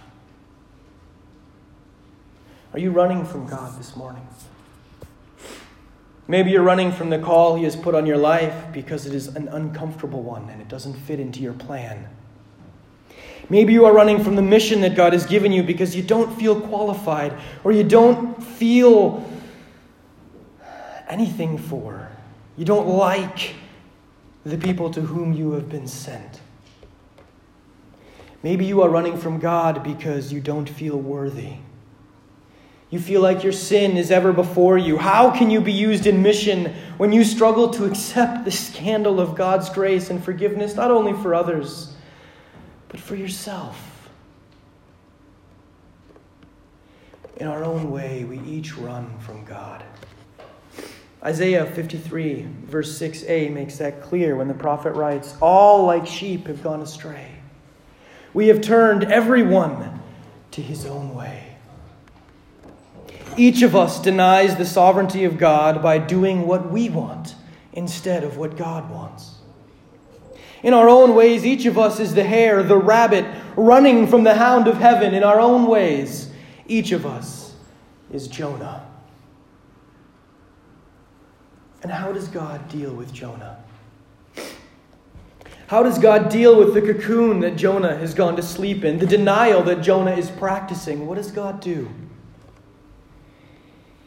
Are 2.76 2.80
you 2.80 2.92
running 2.92 3.24
from 3.24 3.48
God 3.48 3.80
this 3.80 3.96
morning? 3.96 4.28
Maybe 6.28 6.52
you're 6.52 6.62
running 6.62 6.92
from 6.92 7.10
the 7.10 7.18
call 7.18 7.56
He 7.56 7.64
has 7.64 7.74
put 7.74 7.96
on 7.96 8.06
your 8.06 8.18
life 8.18 8.74
because 8.74 9.06
it 9.06 9.16
is 9.16 9.28
an 9.28 9.48
uncomfortable 9.48 10.22
one 10.22 10.50
and 10.50 10.62
it 10.62 10.68
doesn't 10.68 10.96
fit 10.96 11.22
into 11.22 11.40
your 11.40 11.54
plan. 11.54 12.10
Maybe 13.50 13.72
you 13.72 13.86
are 13.86 13.94
running 13.94 14.22
from 14.22 14.36
the 14.36 14.42
mission 14.42 14.82
that 14.82 14.94
God 14.94 15.14
has 15.14 15.26
given 15.26 15.54
you 15.54 15.64
because 15.64 15.96
you 15.96 16.04
don't 16.04 16.38
feel 16.38 16.60
qualified 16.60 17.34
or 17.64 17.72
you 17.72 17.86
don't 17.86 18.44
feel 18.44 19.26
anything 21.08 21.58
for. 21.58 22.10
You 22.58 22.66
don't 22.66 22.90
like 22.90 23.56
the 24.46 24.58
people 24.58 24.92
to 24.92 25.00
whom 25.00 25.32
you 25.32 25.54
have 25.54 25.70
been 25.70 25.88
sent. 25.88 26.42
Maybe 28.44 28.66
you 28.66 28.82
are 28.82 28.90
running 28.90 29.18
from 29.18 29.40
God 29.40 29.82
because 29.82 30.34
you 30.34 30.42
don't 30.42 30.68
feel 30.68 30.98
worthy. 30.98 31.60
You 32.96 33.02
feel 33.02 33.20
like 33.20 33.44
your 33.44 33.52
sin 33.52 33.98
is 33.98 34.10
ever 34.10 34.32
before 34.32 34.78
you. 34.78 34.96
How 34.96 35.30
can 35.30 35.50
you 35.50 35.60
be 35.60 35.74
used 35.74 36.08
in 36.08 36.22
mission 36.22 36.74
when 36.96 37.12
you 37.12 37.26
struggle 37.26 37.70
to 37.72 37.84
accept 37.84 38.46
the 38.46 38.52
scandal 38.52 39.20
of 39.20 39.36
God's 39.36 39.68
grace 39.68 40.10
and 40.10 40.24
forgiveness, 40.24 40.76
not 40.76 40.92
only 40.92 41.12
for 41.12 41.36
others, 41.36 41.94
but 42.88 43.02
for 43.02 43.18
yourself? 43.18 44.10
In 47.36 47.48
our 47.48 47.66
own 47.66 47.92
way, 47.92 48.24
we 48.24 48.40
each 48.40 48.78
run 48.78 49.20
from 49.20 49.44
God. 49.44 49.84
Isaiah 51.22 51.66
53, 51.66 52.48
verse 52.64 52.98
6a, 52.98 53.52
makes 53.52 53.78
that 53.78 54.02
clear 54.04 54.38
when 54.38 54.48
the 54.48 54.54
prophet 54.54 54.94
writes 54.94 55.36
All 55.42 55.84
like 55.84 56.08
sheep 56.08 56.48
have 56.48 56.64
gone 56.64 56.80
astray. 56.80 57.30
We 58.34 58.48
have 58.48 58.62
turned 58.62 59.04
everyone 59.04 60.00
to 60.52 60.62
his 60.62 60.86
own 60.86 61.14
way. 61.14 61.55
Each 63.38 63.62
of 63.62 63.76
us 63.76 64.02
denies 64.02 64.56
the 64.56 64.66
sovereignty 64.66 65.26
of 65.26 65.38
God 65.38 65.82
by 65.82 65.98
doing 65.98 66.48
what 66.48 66.72
we 66.72 66.90
want 66.90 67.36
instead 67.74 68.24
of 68.24 68.38
what 68.38 68.56
God 68.56 68.90
wants. 68.90 69.36
In 70.64 70.74
our 70.74 70.90
own 70.90 71.14
ways, 71.14 71.46
each 71.46 71.66
of 71.66 71.78
us 71.78 72.00
is 72.00 72.16
the 72.16 72.24
hare, 72.24 72.64
the 72.64 72.78
rabbit, 72.78 73.26
running 73.56 74.08
from 74.08 74.24
the 74.24 74.36
hound 74.36 74.68
of 74.68 74.78
heaven. 74.78 75.14
In 75.14 75.24
our 75.24 75.40
own 75.40 75.68
ways, 75.68 76.32
each 76.66 76.92
of 76.92 77.06
us 77.06 77.54
is 78.12 78.28
Jonah. 78.28 78.88
And 81.84 81.92
how 81.92 82.12
does 82.12 82.28
God 82.28 82.68
deal 82.68 82.94
with 82.94 83.14
Jonah? 83.14 83.64
How 85.68 85.84
does 85.84 86.00
God 86.00 86.30
deal 86.30 86.58
with 86.58 86.74
the 86.74 86.82
cocoon 86.82 87.42
that 87.42 87.58
Jonah 87.58 87.98
has 87.98 88.14
gone 88.14 88.36
to 88.36 88.42
sleep 88.42 88.84
in, 88.84 89.00
the 89.00 89.06
denial 89.06 89.62
that 89.64 89.82
Jonah 89.82 90.16
is 90.16 90.32
practicing? 90.32 91.06
What 91.06 91.16
does 91.16 91.32
God 91.32 91.60
do? 91.60 91.90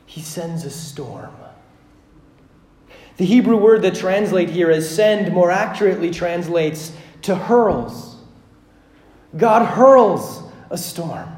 He 0.09 0.23
sends 0.23 0.65
a 0.65 0.71
storm. 0.71 1.37
The 3.19 3.27
Hebrew 3.27 3.59
word 3.59 3.83
that 3.83 3.95
translate 3.95 4.49
here 4.49 4.71
as 4.71 4.89
send 4.89 5.35
more 5.35 5.51
accurately 5.51 6.11
translates 6.11 6.93
to 7.23 7.35
hurls. 7.35 8.17
God 9.37 9.67
hurls 9.67 10.43
a 10.71 10.79
storm. 10.79 11.29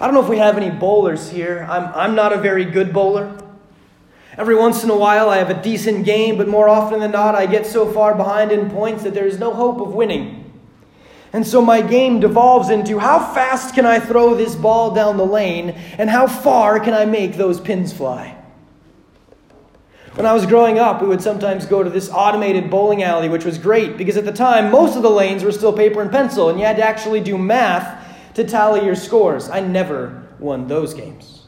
I 0.00 0.06
don't 0.06 0.14
know 0.14 0.22
if 0.22 0.28
we 0.28 0.38
have 0.38 0.56
any 0.56 0.70
bowlers 0.70 1.30
here. 1.30 1.64
I'm, 1.70 1.94
I'm 1.94 2.14
not 2.16 2.32
a 2.32 2.38
very 2.38 2.64
good 2.64 2.92
bowler. 2.92 3.38
Every 4.36 4.56
once 4.56 4.82
in 4.82 4.90
a 4.90 4.96
while, 4.96 5.30
I 5.30 5.36
have 5.38 5.50
a 5.50 5.62
decent 5.62 6.04
game, 6.04 6.38
but 6.38 6.48
more 6.48 6.68
often 6.68 6.98
than 6.98 7.12
not, 7.12 7.36
I 7.36 7.46
get 7.46 7.64
so 7.64 7.92
far 7.92 8.16
behind 8.16 8.50
in 8.50 8.70
points 8.70 9.04
that 9.04 9.14
there 9.14 9.26
is 9.26 9.38
no 9.38 9.54
hope 9.54 9.80
of 9.80 9.94
winning. 9.94 10.41
And 11.32 11.46
so 11.46 11.62
my 11.62 11.80
game 11.80 12.20
devolves 12.20 12.68
into 12.68 12.98
how 12.98 13.32
fast 13.32 13.74
can 13.74 13.86
I 13.86 13.98
throw 13.98 14.34
this 14.34 14.54
ball 14.54 14.94
down 14.94 15.16
the 15.16 15.26
lane 15.26 15.70
and 15.96 16.10
how 16.10 16.26
far 16.26 16.78
can 16.78 16.92
I 16.92 17.06
make 17.06 17.36
those 17.36 17.58
pins 17.58 17.92
fly? 17.92 18.36
When 20.14 20.26
I 20.26 20.34
was 20.34 20.44
growing 20.44 20.78
up, 20.78 21.00
we 21.00 21.08
would 21.08 21.22
sometimes 21.22 21.64
go 21.64 21.82
to 21.82 21.88
this 21.88 22.10
automated 22.10 22.68
bowling 22.68 23.02
alley, 23.02 23.30
which 23.30 23.46
was 23.46 23.56
great 23.56 23.96
because 23.96 24.18
at 24.18 24.26
the 24.26 24.32
time, 24.32 24.70
most 24.70 24.94
of 24.94 25.02
the 25.02 25.10
lanes 25.10 25.42
were 25.42 25.52
still 25.52 25.72
paper 25.72 26.02
and 26.02 26.10
pencil, 26.10 26.50
and 26.50 26.60
you 26.60 26.66
had 26.66 26.76
to 26.76 26.82
actually 26.82 27.20
do 27.20 27.38
math 27.38 28.34
to 28.34 28.44
tally 28.44 28.84
your 28.84 28.94
scores. 28.94 29.48
I 29.48 29.60
never 29.60 30.28
won 30.38 30.68
those 30.68 30.92
games. 30.92 31.46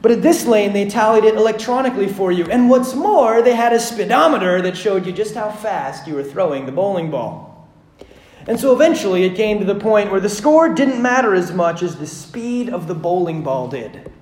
But 0.00 0.12
at 0.12 0.22
this 0.22 0.46
lane, 0.46 0.72
they 0.72 0.88
tallied 0.88 1.24
it 1.24 1.34
electronically 1.34 2.08
for 2.08 2.32
you. 2.32 2.46
And 2.46 2.70
what's 2.70 2.94
more, 2.94 3.42
they 3.42 3.54
had 3.54 3.74
a 3.74 3.80
speedometer 3.80 4.62
that 4.62 4.76
showed 4.76 5.04
you 5.04 5.12
just 5.12 5.34
how 5.34 5.50
fast 5.50 6.06
you 6.06 6.14
were 6.14 6.24
throwing 6.24 6.64
the 6.64 6.72
bowling 6.72 7.10
ball. 7.10 7.55
And 8.46 8.60
so 8.60 8.72
eventually 8.72 9.24
it 9.24 9.34
came 9.34 9.58
to 9.58 9.64
the 9.64 9.74
point 9.74 10.10
where 10.10 10.20
the 10.20 10.28
score 10.28 10.72
didn't 10.72 11.02
matter 11.02 11.34
as 11.34 11.52
much 11.52 11.82
as 11.82 11.96
the 11.96 12.06
speed 12.06 12.68
of 12.68 12.86
the 12.86 12.94
bowling 12.94 13.42
ball 13.42 13.68
did. 13.68 14.12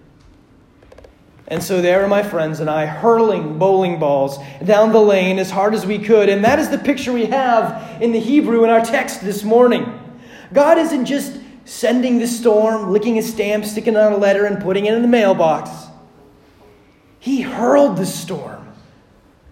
And 1.46 1.62
so 1.62 1.82
there 1.82 2.02
are 2.02 2.08
my 2.08 2.22
friends 2.22 2.60
and 2.60 2.70
I 2.70 2.86
hurling 2.86 3.58
bowling 3.58 3.98
balls 3.98 4.38
down 4.64 4.92
the 4.92 5.00
lane 5.00 5.38
as 5.38 5.50
hard 5.50 5.74
as 5.74 5.84
we 5.84 5.98
could. 5.98 6.30
And 6.30 6.42
that 6.42 6.58
is 6.58 6.70
the 6.70 6.78
picture 6.78 7.12
we 7.12 7.26
have 7.26 8.00
in 8.00 8.12
the 8.12 8.20
Hebrew 8.20 8.64
in 8.64 8.70
our 8.70 8.80
text 8.80 9.20
this 9.20 9.44
morning. 9.44 10.00
God 10.54 10.78
isn't 10.78 11.04
just 11.04 11.38
sending 11.66 12.18
the 12.18 12.26
storm, 12.26 12.90
licking 12.90 13.18
a 13.18 13.22
stamp, 13.22 13.66
sticking 13.66 13.96
on 13.96 14.12
a 14.12 14.16
letter, 14.16 14.46
and 14.46 14.62
putting 14.62 14.86
it 14.86 14.94
in 14.94 15.02
the 15.02 15.08
mailbox. 15.08 15.70
He 17.18 17.42
hurled 17.42 17.98
the 17.98 18.06
storm 18.06 18.72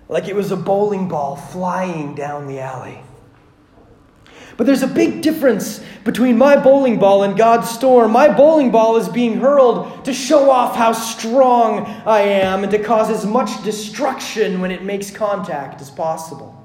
like 0.08 0.28
it 0.28 0.36
was 0.36 0.50
a 0.50 0.56
bowling 0.56 1.08
ball 1.08 1.36
flying 1.36 2.14
down 2.14 2.46
the 2.46 2.60
alley. 2.60 3.00
But 4.56 4.66
there's 4.66 4.82
a 4.82 4.88
big 4.88 5.22
difference 5.22 5.82
between 6.04 6.36
my 6.36 6.56
bowling 6.56 6.98
ball 6.98 7.22
and 7.22 7.36
God's 7.36 7.70
storm. 7.70 8.12
My 8.12 8.28
bowling 8.28 8.70
ball 8.70 8.96
is 8.96 9.08
being 9.08 9.38
hurled 9.38 10.04
to 10.04 10.12
show 10.12 10.50
off 10.50 10.76
how 10.76 10.92
strong 10.92 11.86
I 12.06 12.20
am 12.20 12.62
and 12.62 12.72
to 12.72 12.78
cause 12.78 13.10
as 13.10 13.24
much 13.24 13.62
destruction 13.64 14.60
when 14.60 14.70
it 14.70 14.82
makes 14.82 15.10
contact 15.10 15.80
as 15.80 15.90
possible. 15.90 16.58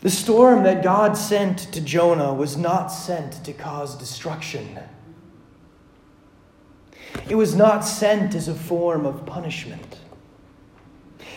The 0.00 0.10
storm 0.10 0.62
that 0.62 0.82
God 0.82 1.16
sent 1.16 1.58
to 1.72 1.80
Jonah 1.80 2.32
was 2.32 2.56
not 2.56 2.88
sent 2.88 3.44
to 3.44 3.52
cause 3.52 3.96
destruction. 3.96 4.78
It 7.28 7.34
was 7.34 7.56
not 7.56 7.80
sent 7.80 8.34
as 8.34 8.48
a 8.48 8.54
form 8.54 9.06
of 9.06 9.26
punishment. 9.26 9.98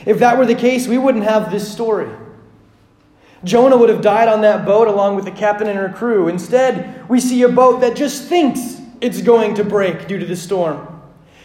If 0.05 0.19
that 0.19 0.37
were 0.37 0.45
the 0.45 0.55
case, 0.55 0.87
we 0.87 0.97
wouldn't 0.97 1.23
have 1.23 1.51
this 1.51 1.71
story. 1.71 2.09
Jonah 3.43 3.75
would 3.77 3.89
have 3.89 4.01
died 4.01 4.27
on 4.27 4.41
that 4.41 4.65
boat 4.65 4.87
along 4.87 5.15
with 5.15 5.25
the 5.25 5.31
captain 5.31 5.67
and 5.67 5.77
her 5.77 5.89
crew. 5.89 6.27
Instead, 6.27 7.09
we 7.09 7.19
see 7.19 7.41
a 7.41 7.49
boat 7.49 7.81
that 7.81 7.95
just 7.95 8.25
thinks 8.25 8.79
it's 9.01 9.21
going 9.21 9.55
to 9.55 9.63
break 9.63 10.07
due 10.07 10.19
to 10.19 10.25
the 10.25 10.35
storm. 10.35 10.87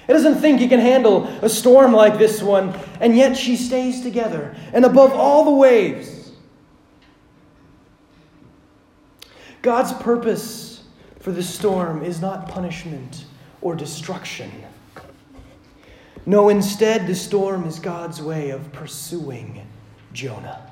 It 0.09 0.12
doesn't 0.12 0.37
think 0.37 0.61
it 0.61 0.69
can 0.69 0.79
handle 0.79 1.26
a 1.43 1.49
storm 1.49 1.93
like 1.93 2.19
this 2.19 2.43
one, 2.43 2.79
and 3.00 3.17
yet 3.17 3.37
she 3.37 3.57
stays 3.57 4.03
together. 4.03 4.55
And 4.73 4.85
above 4.85 5.12
all 5.12 5.45
the 5.45 5.50
waves, 5.50 6.31
God's 9.62 9.93
purpose 9.95 10.85
for 11.19 11.33
the 11.33 11.43
storm 11.43 12.05
is 12.05 12.21
not 12.21 12.49
punishment 12.49 13.25
or 13.62 13.75
destruction. 13.75 14.53
No, 16.25 16.50
instead, 16.50 17.07
the 17.07 17.15
storm 17.15 17.65
is 17.65 17.79
God's 17.79 18.23
way 18.23 18.50
of 18.50 18.73
pursuing 18.73 19.67
Jonah. 20.12 20.65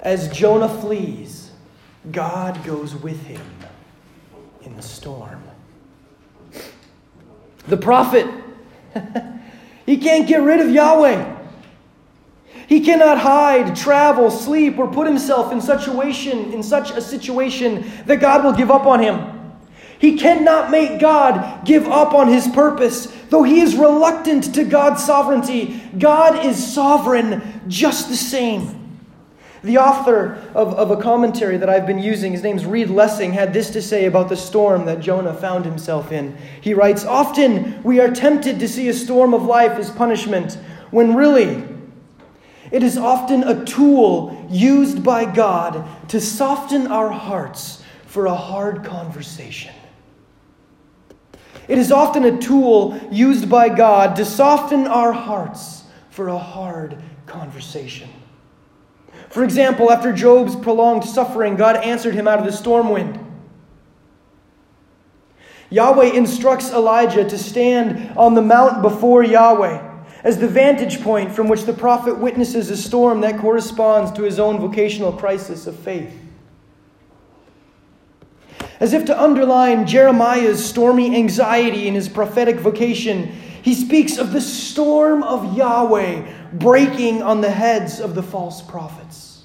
As 0.00 0.28
Jonah 0.28 0.68
flees, 0.68 1.50
God 2.12 2.64
goes 2.64 2.94
with 2.94 3.20
him 3.26 3.42
in 4.62 4.76
the 4.76 4.82
storm. 4.82 5.42
The 7.66 7.76
prophet, 7.76 8.26
he 9.86 9.98
can't 9.98 10.26
get 10.26 10.42
rid 10.42 10.60
of 10.60 10.70
Yahweh. 10.70 11.36
He 12.68 12.80
cannot 12.80 13.18
hide, 13.18 13.74
travel, 13.74 14.30
sleep, 14.30 14.78
or 14.78 14.88
put 14.88 15.06
himself 15.06 15.52
in 15.52 15.60
such 15.60 15.88
a 15.88 15.90
situation, 15.90 16.52
in 16.52 16.62
such 16.62 16.90
a 16.90 17.00
situation 17.00 17.90
that 18.06 18.20
God 18.20 18.44
will 18.44 18.52
give 18.52 18.70
up 18.70 18.86
on 18.86 19.00
him. 19.00 19.34
He 19.98 20.16
cannot 20.16 20.70
make 20.70 21.00
God 21.00 21.66
give 21.66 21.88
up 21.88 22.14
on 22.14 22.28
his 22.28 22.46
purpose, 22.48 23.06
though 23.30 23.42
he 23.42 23.60
is 23.60 23.74
reluctant 23.74 24.54
to 24.54 24.64
God's 24.64 25.02
sovereignty. 25.02 25.82
God 25.98 26.44
is 26.44 26.72
sovereign 26.72 27.62
just 27.68 28.08
the 28.08 28.16
same. 28.16 28.77
The 29.62 29.78
author 29.78 30.34
of, 30.54 30.74
of 30.74 30.90
a 30.90 30.96
commentary 30.96 31.56
that 31.56 31.68
I've 31.68 31.86
been 31.86 31.98
using, 31.98 32.32
his 32.32 32.42
name's 32.42 32.64
Reed 32.64 32.90
Lessing, 32.90 33.32
had 33.32 33.52
this 33.52 33.70
to 33.70 33.82
say 33.82 34.04
about 34.04 34.28
the 34.28 34.36
storm 34.36 34.86
that 34.86 35.00
Jonah 35.00 35.34
found 35.34 35.64
himself 35.64 36.12
in. 36.12 36.36
He 36.60 36.74
writes 36.74 37.04
Often 37.04 37.82
we 37.82 38.00
are 38.00 38.10
tempted 38.10 38.60
to 38.60 38.68
see 38.68 38.88
a 38.88 38.94
storm 38.94 39.34
of 39.34 39.44
life 39.44 39.72
as 39.72 39.90
punishment, 39.90 40.54
when 40.90 41.14
really 41.14 41.64
it 42.70 42.82
is 42.82 42.96
often 42.96 43.42
a 43.44 43.64
tool 43.64 44.46
used 44.50 45.02
by 45.02 45.24
God 45.24 46.08
to 46.10 46.20
soften 46.20 46.86
our 46.86 47.10
hearts 47.10 47.82
for 48.06 48.26
a 48.26 48.34
hard 48.34 48.84
conversation. 48.84 49.74
It 51.66 51.78
is 51.78 51.92
often 51.92 52.24
a 52.24 52.38
tool 52.38 52.98
used 53.10 53.50
by 53.50 53.68
God 53.68 54.16
to 54.16 54.24
soften 54.24 54.86
our 54.86 55.12
hearts 55.12 55.84
for 56.10 56.28
a 56.28 56.38
hard 56.38 56.98
conversation. 57.26 58.08
For 59.30 59.44
example, 59.44 59.90
after 59.90 60.12
Job's 60.12 60.56
prolonged 60.56 61.04
suffering, 61.04 61.56
God 61.56 61.76
answered 61.76 62.14
him 62.14 62.26
out 62.26 62.38
of 62.38 62.44
the 62.44 62.52
storm 62.52 62.90
wind. 62.90 63.24
Yahweh 65.70 66.12
instructs 66.12 66.70
Elijah 66.72 67.28
to 67.28 67.36
stand 67.36 68.16
on 68.16 68.34
the 68.34 68.42
mount 68.42 68.80
before 68.80 69.22
Yahweh 69.22 69.86
as 70.24 70.38
the 70.38 70.48
vantage 70.48 71.02
point 71.02 71.30
from 71.30 71.48
which 71.48 71.64
the 71.64 71.72
prophet 71.72 72.18
witnesses 72.18 72.70
a 72.70 72.76
storm 72.76 73.20
that 73.20 73.38
corresponds 73.38 74.10
to 74.12 74.22
his 74.22 74.38
own 74.38 74.58
vocational 74.58 75.12
crisis 75.12 75.66
of 75.66 75.78
faith. 75.78 76.12
As 78.80 78.92
if 78.92 79.04
to 79.06 79.22
underline 79.22 79.86
Jeremiah's 79.86 80.64
stormy 80.64 81.14
anxiety 81.14 81.86
in 81.86 81.94
his 81.94 82.08
prophetic 82.08 82.56
vocation, 82.56 83.26
he 83.62 83.74
speaks 83.74 84.18
of 84.18 84.32
the 84.32 84.40
storm 84.40 85.22
of 85.22 85.56
Yahweh 85.56 86.37
breaking 86.52 87.22
on 87.22 87.40
the 87.40 87.50
heads 87.50 88.00
of 88.00 88.14
the 88.14 88.22
false 88.22 88.62
prophets. 88.62 89.44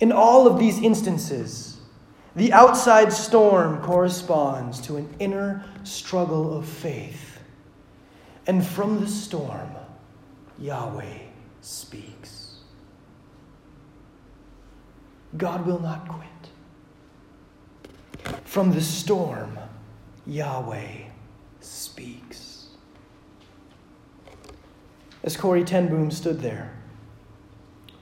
In 0.00 0.12
all 0.12 0.46
of 0.46 0.58
these 0.58 0.80
instances, 0.80 1.78
the 2.36 2.52
outside 2.52 3.12
storm 3.12 3.82
corresponds 3.82 4.80
to 4.82 4.96
an 4.96 5.12
inner 5.18 5.64
struggle 5.82 6.56
of 6.56 6.66
faith. 6.66 7.40
And 8.46 8.64
from 8.64 9.00
the 9.00 9.08
storm, 9.08 9.70
Yahweh 10.58 11.18
speaks. 11.60 12.58
God 15.36 15.66
will 15.66 15.80
not 15.80 16.08
quit. 16.08 16.28
From 18.44 18.72
the 18.72 18.80
storm, 18.80 19.58
Yahweh 20.26 21.08
speaks. 21.60 22.47
As 25.28 25.36
Corrie 25.36 25.62
ten 25.62 25.88
Boom 25.88 26.10
stood 26.10 26.40
there, 26.40 26.72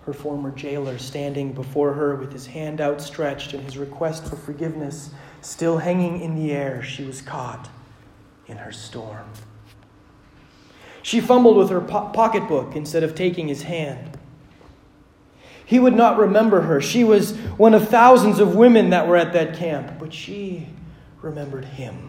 her 0.04 0.12
former 0.12 0.52
jailer 0.52 0.96
standing 0.96 1.52
before 1.52 1.94
her 1.94 2.14
with 2.14 2.32
his 2.32 2.46
hand 2.46 2.80
outstretched 2.80 3.52
and 3.52 3.64
his 3.64 3.76
request 3.76 4.28
for 4.28 4.36
forgiveness 4.36 5.10
still 5.40 5.78
hanging 5.78 6.20
in 6.20 6.36
the 6.36 6.52
air, 6.52 6.84
she 6.84 7.02
was 7.02 7.20
caught 7.20 7.68
in 8.46 8.58
her 8.58 8.70
storm. 8.70 9.28
She 11.02 11.20
fumbled 11.20 11.56
with 11.56 11.68
her 11.70 11.80
po- 11.80 12.10
pocketbook 12.10 12.76
instead 12.76 13.02
of 13.02 13.16
taking 13.16 13.48
his 13.48 13.62
hand. 13.64 14.16
He 15.64 15.80
would 15.80 15.96
not 15.96 16.18
remember 16.18 16.60
her. 16.60 16.80
She 16.80 17.02
was 17.02 17.36
one 17.56 17.74
of 17.74 17.88
thousands 17.88 18.38
of 18.38 18.54
women 18.54 18.90
that 18.90 19.08
were 19.08 19.16
at 19.16 19.32
that 19.32 19.56
camp, 19.56 19.98
but 19.98 20.14
she 20.14 20.68
remembered 21.22 21.64
him. 21.64 22.05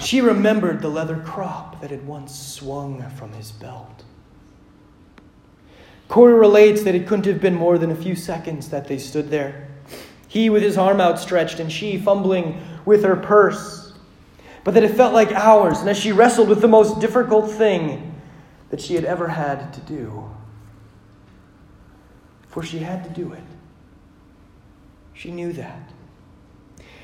She 0.00 0.20
remembered 0.20 0.80
the 0.80 0.88
leather 0.88 1.20
crop 1.24 1.80
that 1.80 1.90
had 1.90 2.06
once 2.06 2.38
swung 2.38 3.08
from 3.10 3.32
his 3.32 3.52
belt. 3.52 4.04
Corrie 6.08 6.34
relates 6.34 6.82
that 6.82 6.94
it 6.94 7.06
couldn't 7.06 7.26
have 7.26 7.40
been 7.40 7.54
more 7.54 7.78
than 7.78 7.90
a 7.90 7.96
few 7.96 8.14
seconds 8.14 8.68
that 8.68 8.86
they 8.86 8.98
stood 8.98 9.30
there. 9.30 9.68
He 10.28 10.50
with 10.50 10.62
his 10.62 10.76
arm 10.76 11.00
outstretched, 11.00 11.60
and 11.60 11.70
she 11.70 11.98
fumbling 11.98 12.60
with 12.84 13.04
her 13.04 13.16
purse. 13.16 13.92
But 14.64 14.74
that 14.74 14.82
it 14.82 14.94
felt 14.94 15.14
like 15.14 15.32
hours, 15.32 15.80
and 15.80 15.88
as 15.88 15.98
she 15.98 16.12
wrestled 16.12 16.48
with 16.48 16.60
the 16.60 16.68
most 16.68 17.00
difficult 17.00 17.50
thing 17.50 18.14
that 18.70 18.80
she 18.80 18.94
had 18.94 19.04
ever 19.04 19.28
had 19.28 19.72
to 19.74 19.80
do. 19.80 20.30
For 22.48 22.62
she 22.62 22.78
had 22.78 23.04
to 23.04 23.10
do 23.10 23.32
it. 23.32 23.42
She 25.12 25.30
knew 25.30 25.52
that. 25.52 25.90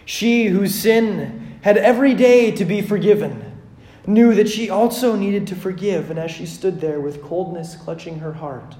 She, 0.04 0.46
whose 0.46 0.74
sin 0.74 1.39
had 1.62 1.76
every 1.76 2.14
day 2.14 2.50
to 2.52 2.64
be 2.64 2.80
forgiven, 2.80 3.58
knew 4.06 4.34
that 4.34 4.48
she 4.48 4.70
also 4.70 5.14
needed 5.16 5.46
to 5.48 5.54
forgive, 5.54 6.10
and 6.10 6.18
as 6.18 6.30
she 6.30 6.46
stood 6.46 6.80
there 6.80 7.00
with 7.00 7.22
coldness 7.22 7.76
clutching 7.76 8.20
her 8.20 8.32
heart, 8.32 8.74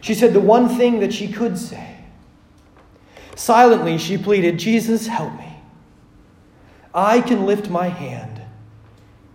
she 0.00 0.14
said 0.14 0.32
the 0.32 0.40
one 0.40 0.68
thing 0.68 1.00
that 1.00 1.12
she 1.12 1.28
could 1.28 1.58
say. 1.58 1.96
Silently, 3.34 3.98
she 3.98 4.18
pleaded, 4.18 4.58
Jesus, 4.58 5.06
help 5.06 5.32
me. 5.38 5.56
I 6.94 7.20
can 7.20 7.46
lift 7.46 7.68
my 7.68 7.88
hand. 7.88 8.40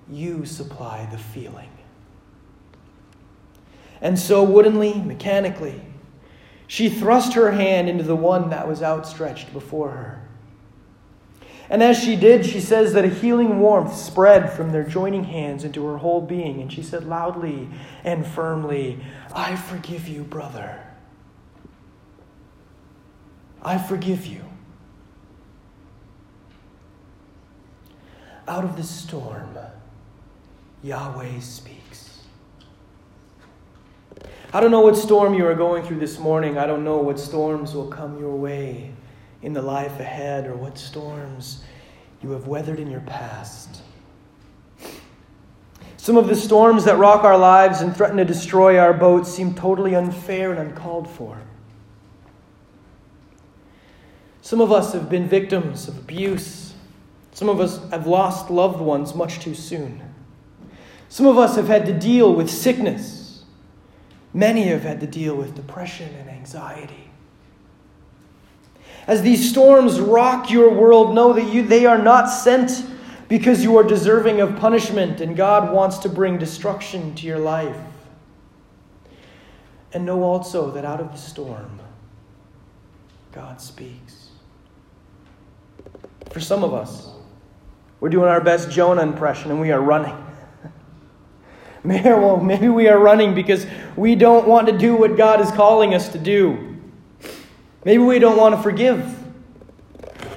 You 0.09 0.45
supply 0.45 1.07
the 1.11 1.17
feeling. 1.17 1.69
And 4.01 4.19
so, 4.19 4.43
woodenly, 4.43 4.95
mechanically, 4.95 5.81
she 6.67 6.89
thrust 6.89 7.33
her 7.33 7.51
hand 7.51 7.87
into 7.87 8.03
the 8.03 8.15
one 8.15 8.49
that 8.49 8.67
was 8.67 8.83
outstretched 8.83 9.53
before 9.53 9.91
her. 9.91 10.22
And 11.73 11.81
as 11.81 11.97
she 11.97 12.15
did, 12.15 12.45
she 12.45 12.59
says 12.59 12.93
that 12.93 13.03
a 13.03 13.07
healing 13.07 13.59
warmth 13.59 13.95
spread 13.95 14.53
from 14.53 14.71
their 14.71 14.83
joining 14.83 15.23
hands 15.23 15.63
into 15.63 15.83
her 15.87 15.97
whole 15.97 16.21
being. 16.21 16.61
And 16.61 16.71
she 16.71 16.83
said 16.83 17.03
loudly 17.07 17.67
and 18.03 18.27
firmly, 18.27 18.99
I 19.33 19.55
forgive 19.55 20.07
you, 20.07 20.21
brother. 20.21 20.83
I 23.63 23.79
forgive 23.79 24.27
you. 24.27 24.45
Out 28.47 28.63
of 28.63 28.77
the 28.77 28.83
storm, 28.83 29.57
Yahweh 30.83 31.39
speaks. 31.39 32.21
I 34.53 34.59
don't 34.59 34.69
know 34.69 34.81
what 34.81 34.95
storm 34.95 35.33
you 35.33 35.47
are 35.47 35.55
going 35.55 35.83
through 35.83 35.97
this 35.97 36.19
morning. 36.19 36.55
I 36.55 36.67
don't 36.67 36.83
know 36.83 36.97
what 36.97 37.19
storms 37.19 37.73
will 37.73 37.87
come 37.87 38.19
your 38.19 38.35
way 38.35 38.91
in 39.43 39.53
the 39.53 39.61
life 39.61 39.99
ahead 39.99 40.47
or 40.47 40.55
what 40.55 40.77
storms 40.77 41.63
you 42.23 42.31
have 42.31 42.47
weathered 42.47 42.79
in 42.79 42.89
your 42.89 43.01
past. 43.01 43.81
Some 45.97 46.17
of 46.17 46.27
the 46.27 46.35
storms 46.35 46.85
that 46.85 46.97
rock 46.97 47.23
our 47.23 47.37
lives 47.37 47.81
and 47.81 47.95
threaten 47.95 48.17
to 48.17 48.25
destroy 48.25 48.79
our 48.79 48.93
boats 48.93 49.31
seem 49.31 49.53
totally 49.53 49.95
unfair 49.95 50.51
and 50.51 50.59
uncalled 50.59 51.09
for. 51.09 51.41
Some 54.41 54.59
of 54.59 54.71
us 54.71 54.93
have 54.93 55.09
been 55.09 55.27
victims 55.27 55.87
of 55.87 55.97
abuse. 55.97 56.73
Some 57.33 57.49
of 57.49 57.59
us 57.59 57.79
have 57.91 58.07
lost 58.07 58.49
loved 58.49 58.79
ones 58.79 59.15
much 59.15 59.39
too 59.39 59.55
soon. 59.55 60.01
Some 61.09 61.25
of 61.25 61.37
us 61.37 61.55
have 61.55 61.67
had 61.67 61.85
to 61.85 61.93
deal 61.93 62.33
with 62.33 62.49
sickness. 62.49 63.43
Many 64.33 64.63
have 64.63 64.83
had 64.83 64.99
to 65.01 65.07
deal 65.07 65.35
with 65.35 65.55
depression 65.55 66.13
and 66.15 66.29
anxiety. 66.29 67.12
As 69.07 69.21
these 69.21 69.49
storms 69.49 69.99
rock 69.99 70.49
your 70.49 70.73
world, 70.73 71.13
know 71.13 71.33
that 71.33 71.53
you, 71.53 71.63
they 71.63 71.85
are 71.85 71.97
not 71.97 72.27
sent 72.27 72.85
because 73.27 73.63
you 73.63 73.77
are 73.77 73.83
deserving 73.83 74.39
of 74.39 74.55
punishment 74.57 75.19
and 75.19 75.35
God 75.35 75.73
wants 75.73 75.97
to 75.99 76.09
bring 76.09 76.37
destruction 76.37 77.13
to 77.15 77.25
your 77.25 77.39
life. 77.39 77.75
And 79.91 80.05
know 80.05 80.23
also 80.23 80.71
that 80.71 80.85
out 80.85 80.99
of 81.01 81.11
the 81.11 81.17
storm, 81.17 81.79
God 83.31 83.61
speaks. 83.61 84.29
For 86.31 86.39
some 86.39 86.63
of 86.63 86.73
us, 86.73 87.09
we're 87.99 88.09
doing 88.09 88.27
our 88.27 88.41
best 88.41 88.71
Jonah 88.71 89.03
impression 89.03 89.51
and 89.51 89.59
we 89.59 89.71
are 89.71 89.81
running. 89.81 90.17
Well, 91.85 92.37
maybe 92.37 92.69
we 92.69 92.87
are 92.87 92.97
running 92.97 93.35
because 93.35 93.67
we 93.97 94.15
don't 94.15 94.47
want 94.47 94.67
to 94.67 94.77
do 94.77 94.95
what 94.95 95.17
God 95.17 95.41
is 95.41 95.51
calling 95.51 95.93
us 95.93 96.07
to 96.13 96.17
do. 96.17 96.72
Maybe 97.85 98.03
we 98.03 98.19
don't 98.19 98.37
want 98.37 98.55
to 98.55 98.61
forgive. 98.61 99.19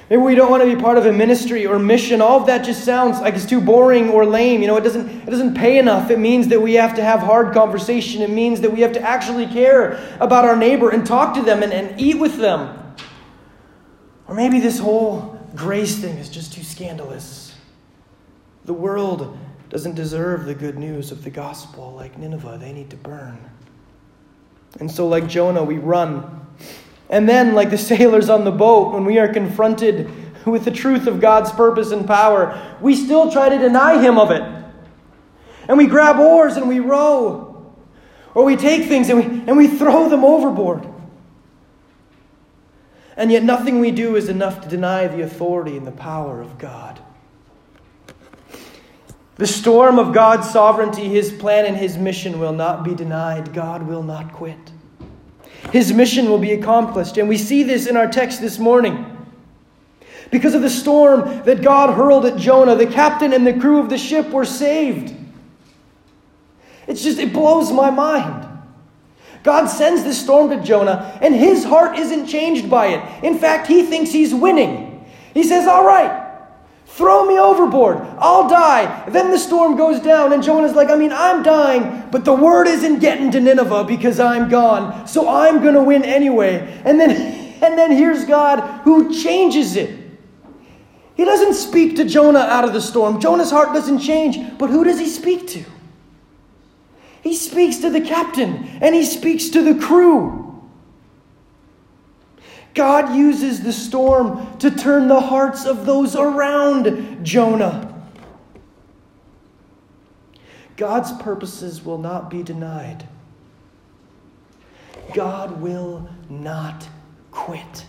Maybe 0.09 0.21
we 0.21 0.35
don't 0.35 0.49
want 0.49 0.63
to 0.63 0.73
be 0.73 0.81
part 0.81 0.97
of 0.97 1.05
a 1.05 1.11
ministry 1.11 1.65
or 1.65 1.79
mission. 1.79 2.21
All 2.21 2.39
of 2.39 2.47
that 2.47 2.63
just 2.63 2.85
sounds 2.85 3.19
like 3.19 3.35
it's 3.35 3.45
too 3.45 3.59
boring 3.59 4.09
or 4.09 4.25
lame. 4.25 4.61
You 4.61 4.67
know, 4.67 4.77
it 4.77 4.83
doesn't, 4.83 5.09
it 5.09 5.29
doesn't 5.29 5.55
pay 5.55 5.79
enough. 5.79 6.09
It 6.09 6.19
means 6.19 6.47
that 6.47 6.61
we 6.61 6.75
have 6.75 6.95
to 6.95 7.03
have 7.03 7.19
hard 7.19 7.53
conversation. 7.53 8.21
It 8.21 8.29
means 8.29 8.61
that 8.61 8.71
we 8.71 8.81
have 8.81 8.93
to 8.93 9.01
actually 9.01 9.47
care 9.47 9.99
about 10.21 10.45
our 10.45 10.55
neighbor 10.55 10.89
and 10.89 11.05
talk 11.05 11.33
to 11.35 11.41
them 11.41 11.61
and, 11.61 11.73
and 11.73 11.99
eat 11.99 12.19
with 12.19 12.37
them. 12.37 12.95
Or 14.27 14.35
maybe 14.35 14.61
this 14.61 14.79
whole 14.79 15.37
grace 15.55 15.97
thing 15.97 16.17
is 16.17 16.29
just 16.29 16.53
too 16.53 16.63
scandalous. 16.63 17.53
The 18.63 18.73
world 18.73 19.37
doesn't 19.69 19.95
deserve 19.95 20.45
the 20.45 20.55
good 20.55 20.77
news 20.77 21.11
of 21.11 21.25
the 21.25 21.29
gospel 21.29 21.93
like 21.93 22.17
Nineveh. 22.17 22.57
They 22.61 22.71
need 22.71 22.89
to 22.91 22.97
burn. 22.97 23.37
And 24.79 24.89
so, 24.89 25.07
like 25.07 25.27
Jonah, 25.27 25.63
we 25.63 25.77
run. 25.77 26.46
And 27.09 27.27
then, 27.27 27.53
like 27.53 27.69
the 27.69 27.77
sailors 27.77 28.29
on 28.29 28.43
the 28.43 28.51
boat, 28.51 28.93
when 28.93 29.05
we 29.05 29.17
are 29.19 29.31
confronted 29.31 30.09
with 30.45 30.65
the 30.65 30.71
truth 30.71 31.07
of 31.07 31.19
God's 31.19 31.51
purpose 31.51 31.91
and 31.91 32.05
power, 32.05 32.77
we 32.81 32.95
still 32.95 33.31
try 33.31 33.49
to 33.49 33.57
deny 33.57 34.01
Him 34.01 34.17
of 34.17 34.31
it. 34.31 34.43
And 35.67 35.77
we 35.77 35.87
grab 35.87 36.19
oars 36.19 36.57
and 36.57 36.67
we 36.67 36.79
row. 36.79 37.73
Or 38.33 38.43
we 38.43 38.55
take 38.55 38.87
things 38.87 39.09
and 39.09 39.19
we, 39.19 39.25
and 39.47 39.57
we 39.57 39.67
throw 39.67 40.09
them 40.09 40.23
overboard. 40.23 40.87
And 43.15 43.31
yet, 43.31 43.43
nothing 43.43 43.79
we 43.79 43.91
do 43.91 44.15
is 44.15 44.29
enough 44.29 44.61
to 44.61 44.69
deny 44.69 45.07
the 45.07 45.23
authority 45.23 45.75
and 45.75 45.87
the 45.87 45.91
power 45.91 46.39
of 46.39 46.57
God. 46.57 46.99
The 49.35 49.47
storm 49.47 49.97
of 49.97 50.13
God's 50.13 50.49
sovereignty, 50.49 51.07
His 51.09 51.31
plan, 51.31 51.65
and 51.65 51.75
His 51.75 51.97
mission 51.97 52.39
will 52.39 52.53
not 52.53 52.83
be 52.83 52.93
denied. 52.93 53.53
God 53.53 53.83
will 53.83 54.03
not 54.03 54.33
quit. 54.33 54.71
His 55.71 55.91
mission 55.91 56.29
will 56.29 56.37
be 56.39 56.53
accomplished. 56.53 57.17
And 57.17 57.27
we 57.27 57.37
see 57.37 57.63
this 57.63 57.87
in 57.87 57.97
our 57.97 58.07
text 58.07 58.41
this 58.41 58.57
morning. 58.57 59.13
Because 60.31 60.53
of 60.53 60.61
the 60.61 60.69
storm 60.69 61.43
that 61.45 61.61
God 61.61 61.95
hurled 61.95 62.25
at 62.25 62.37
Jonah, 62.37 62.75
the 62.75 62.87
captain 62.87 63.33
and 63.33 63.45
the 63.45 63.53
crew 63.53 63.79
of 63.79 63.89
the 63.89 63.97
ship 63.97 64.29
were 64.29 64.45
saved. 64.45 65.15
It's 66.85 67.03
just, 67.03 67.19
it 67.19 67.33
blows 67.33 67.71
my 67.71 67.89
mind. 67.89 68.45
God 69.43 69.67
sends 69.67 70.03
this 70.03 70.21
storm 70.21 70.49
to 70.49 70.61
Jonah, 70.61 71.17
and 71.21 71.33
his 71.33 71.63
heart 71.63 71.97
isn't 71.97 72.27
changed 72.27 72.69
by 72.69 72.87
it. 72.87 73.23
In 73.23 73.37
fact, 73.37 73.67
he 73.67 73.83
thinks 73.83 74.11
he's 74.11 74.33
winning. 74.33 75.05
He 75.33 75.43
says, 75.43 75.67
All 75.67 75.85
right, 75.85 76.26
Throw 76.97 77.27
me 77.27 77.37
overboard. 77.37 77.97
I'll 78.17 78.49
die. 78.49 79.07
Then 79.09 79.29
the 79.29 79.37
storm 79.37 79.77
goes 79.77 79.99
down, 79.99 80.33
and 80.33 80.41
Jonah's 80.41 80.73
like, 80.73 80.89
I 80.89 80.95
mean, 80.95 81.11
I'm 81.13 81.43
dying, 81.43 82.09
but 82.09 82.25
the 82.25 82.33
word 82.33 82.65
isn't 82.65 82.97
getting 82.97 83.29
to 83.33 83.39
Nineveh 83.39 83.83
because 83.83 84.19
I'm 84.19 84.49
gone. 84.49 85.05
So 85.07 85.29
I'm 85.29 85.61
going 85.61 85.75
to 85.75 85.83
win 85.83 86.03
anyway. 86.03 86.81
And 86.83 86.99
then, 86.99 87.11
and 87.63 87.77
then 87.77 87.91
here's 87.91 88.25
God 88.25 88.61
who 88.81 89.13
changes 89.13 89.75
it. 89.75 89.95
He 91.13 91.23
doesn't 91.23 91.53
speak 91.53 91.97
to 91.97 92.05
Jonah 92.05 92.39
out 92.39 92.63
of 92.63 92.73
the 92.73 92.81
storm. 92.81 93.21
Jonah's 93.21 93.51
heart 93.51 93.75
doesn't 93.75 93.99
change, 93.99 94.57
but 94.57 94.71
who 94.71 94.83
does 94.83 94.97
he 94.97 95.07
speak 95.07 95.47
to? 95.49 95.63
He 97.21 97.35
speaks 97.35 97.77
to 97.77 97.91
the 97.91 98.01
captain 98.01 98.65
and 98.81 98.95
he 98.95 99.05
speaks 99.05 99.49
to 99.49 99.61
the 99.61 99.79
crew. 99.85 100.46
God 102.73 103.15
uses 103.15 103.61
the 103.61 103.73
storm 103.73 104.57
to 104.59 104.69
turn 104.69 105.07
the 105.07 105.19
hearts 105.19 105.65
of 105.65 105.85
those 105.85 106.15
around 106.15 107.25
Jonah. 107.25 107.93
God's 110.75 111.11
purposes 111.13 111.83
will 111.83 111.97
not 111.97 112.29
be 112.29 112.43
denied. 112.43 113.07
God 115.13 115.59
will 115.59 116.07
not 116.29 116.87
quit. 117.31 117.85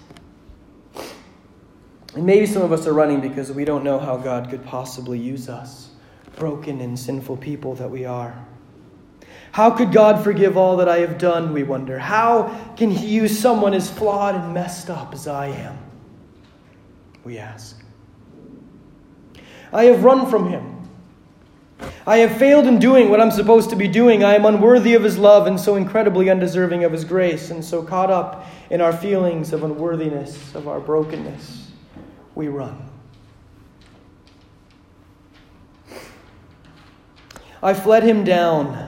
And 2.14 2.25
maybe 2.25 2.47
some 2.47 2.62
of 2.62 2.73
us 2.73 2.87
are 2.87 2.95
running 2.95 3.21
because 3.21 3.53
we 3.53 3.67
don't 3.67 3.85
know 3.85 3.99
how 3.99 4.17
God 4.17 4.49
could 4.49 4.64
possibly 4.64 5.19
use 5.19 5.49
us, 5.49 5.91
broken 6.37 6.81
and 6.81 6.99
sinful 6.99 7.37
people 7.37 7.75
that 7.75 7.91
we 7.91 8.07
are. 8.07 8.47
How 9.59 9.73
could 9.73 9.90
God 9.90 10.23
forgive 10.23 10.57
all 10.57 10.77
that 10.77 10.88
I 10.88 10.99
have 10.99 11.18
done, 11.18 11.53
we 11.53 11.64
wonder? 11.64 11.99
How 11.99 12.57
can 12.77 12.92
He 12.92 13.09
use 13.09 13.37
someone 13.37 13.75
as 13.75 13.90
flawed 13.90 14.37
and 14.37 14.55
messed 14.55 14.88
up 14.88 15.12
as 15.12 15.27
I 15.27 15.49
am? 15.49 15.77
We 17.25 17.38
ask. 17.38 17.83
I 19.73 19.87
have 19.87 20.05
run 20.05 20.31
from 20.31 20.49
Him. 20.49 20.88
I 22.07 22.18
have 22.18 22.38
failed 22.38 22.68
in 22.68 22.79
doing 22.79 23.09
what 23.09 23.21
I'm 23.21 23.33
supposed 23.33 23.71
to 23.71 23.75
be 23.75 23.88
doing. 23.88 24.23
I 24.23 24.37
am 24.37 24.47
unworthy 24.47 24.94
of 24.94 25.03
His 25.03 25.18
love 25.18 25.49
and 25.49 25.59
so 25.59 25.75
incredibly 25.75 26.31
undeserving 26.31 26.85
of 26.85 26.92
His 26.92 27.05
grace, 27.05 27.51
and 27.51 27.64
so 27.64 27.83
caught 27.83 28.12
up 28.12 28.47
in 28.71 28.81
our 28.81 28.92
feelings 28.92 29.53
of 29.53 29.64
unworthiness, 29.64 30.55
of 30.55 30.68
our 30.68 30.79
brokenness, 30.79 31.73
we 32.37 32.47
run. 32.47 32.88
I 37.61 37.75
fled 37.75 38.05
Him 38.05 38.23
down 38.23 38.88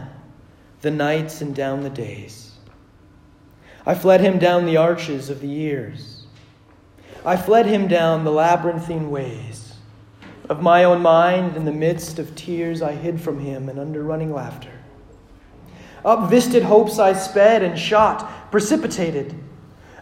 the 0.80 0.90
nights 0.90 1.40
and 1.40 1.54
down 1.54 1.82
the 1.82 1.90
days. 1.90 2.52
I 3.86 3.94
fled 3.94 4.20
him 4.20 4.38
down 4.38 4.66
the 4.66 4.76
arches 4.76 5.30
of 5.30 5.40
the 5.40 5.48
years. 5.48 6.24
I 7.24 7.36
fled 7.36 7.66
him 7.66 7.86
down 7.88 8.24
the 8.24 8.32
labyrinthine 8.32 9.10
ways 9.10 9.74
of 10.48 10.62
my 10.62 10.84
own 10.84 11.00
mind. 11.00 11.56
In 11.56 11.64
the 11.64 11.72
midst 11.72 12.18
of 12.18 12.34
tears, 12.34 12.82
I 12.82 12.92
hid 12.92 13.20
from 13.20 13.38
him 13.40 13.68
and 13.68 13.78
under 13.78 14.02
running 14.02 14.32
laughter. 14.32 14.72
Up 16.04 16.30
visted 16.30 16.62
hopes 16.62 16.98
I 16.98 17.12
sped 17.12 17.62
and 17.62 17.78
shot, 17.78 18.50
precipitated. 18.50 19.34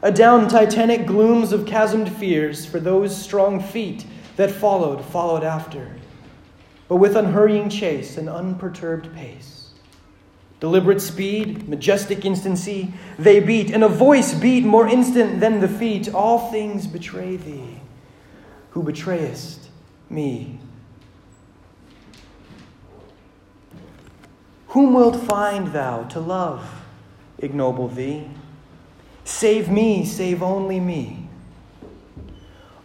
Adown 0.03 0.49
titanic 0.49 1.07
glooms 1.07 1.53
of 1.53 1.67
chasmed 1.67 2.09
fears 2.09 2.65
for 2.65 2.79
those 2.79 3.17
strong 3.17 3.61
feet 3.61 4.07
that 4.37 4.51
followed, 4.51 5.05
followed 5.05 5.43
after, 5.43 5.97
but 6.87 6.97
with 6.97 7.17
unhurrying 7.17 7.69
chase 7.69 8.17
and 8.17 8.29
unperturbed 8.29 9.13
pace. 9.13 9.58
Deliberate 10.61 11.01
speed, 11.01 11.69
majestic 11.69 12.25
instancy, 12.25 12.93
they 13.17 13.39
beat, 13.39 13.71
and 13.71 13.85
a 13.85 13.89
voice 13.89 14.35
beat 14.35 14.65
more 14.65 14.89
instant 14.89 15.39
than 15.39 15.61
the 15.61 15.69
feet. 15.69 16.13
All 16.13 16.51
things 16.51 16.87
betray 16.87 17.37
thee, 17.37 17.81
who 18.71 18.83
betrayest 18.83 19.69
me. 20.11 20.59
Whom 24.69 24.95
wilt 24.95 25.17
find 25.17 25.69
thou 25.69 26.03
to 26.05 26.19
love, 26.19 26.83
ignoble 27.39 27.89
thee? 27.89 28.29
Save 29.25 29.69
me, 29.69 30.05
save 30.05 30.43
only 30.43 30.81
me. 30.81 31.29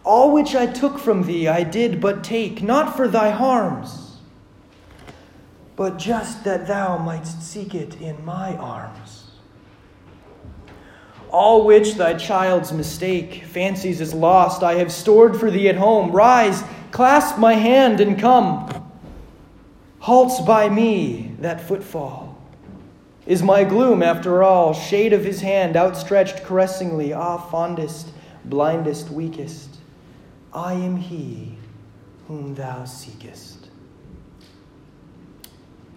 All 0.04 0.32
which 0.32 0.54
I 0.54 0.66
took 0.66 0.98
from 0.98 1.24
thee 1.24 1.48
I 1.48 1.64
did 1.64 2.00
but 2.00 2.22
take, 2.22 2.62
not 2.62 2.96
for 2.96 3.08
thy 3.08 3.30
harms 3.30 4.03
but 5.76 5.98
just 5.98 6.44
that 6.44 6.66
thou 6.66 6.98
mightst 6.98 7.42
seek 7.42 7.74
it 7.74 8.00
in 8.00 8.24
my 8.24 8.56
arms. 8.56 9.30
All 11.30 11.64
which 11.64 11.94
thy 11.94 12.14
child's 12.14 12.72
mistake 12.72 13.44
fancies 13.44 14.00
is 14.00 14.14
lost, 14.14 14.62
I 14.62 14.74
have 14.74 14.92
stored 14.92 15.36
for 15.36 15.50
thee 15.50 15.68
at 15.68 15.76
home. 15.76 16.12
Rise, 16.12 16.62
clasp 16.92 17.38
my 17.38 17.54
hand, 17.54 18.00
and 18.00 18.18
come. 18.18 18.70
Halts 19.98 20.40
by 20.40 20.68
me 20.68 21.34
that 21.40 21.60
footfall. 21.60 22.38
Is 23.26 23.42
my 23.42 23.64
gloom, 23.64 24.02
after 24.02 24.42
all, 24.42 24.74
shade 24.74 25.12
of 25.12 25.24
his 25.24 25.40
hand 25.40 25.76
outstretched 25.76 26.44
caressingly? 26.44 27.12
Ah, 27.12 27.38
fondest, 27.38 28.10
blindest, 28.44 29.10
weakest, 29.10 29.78
I 30.52 30.74
am 30.74 30.98
he 30.98 31.56
whom 32.28 32.54
thou 32.54 32.84
seekest. 32.84 33.63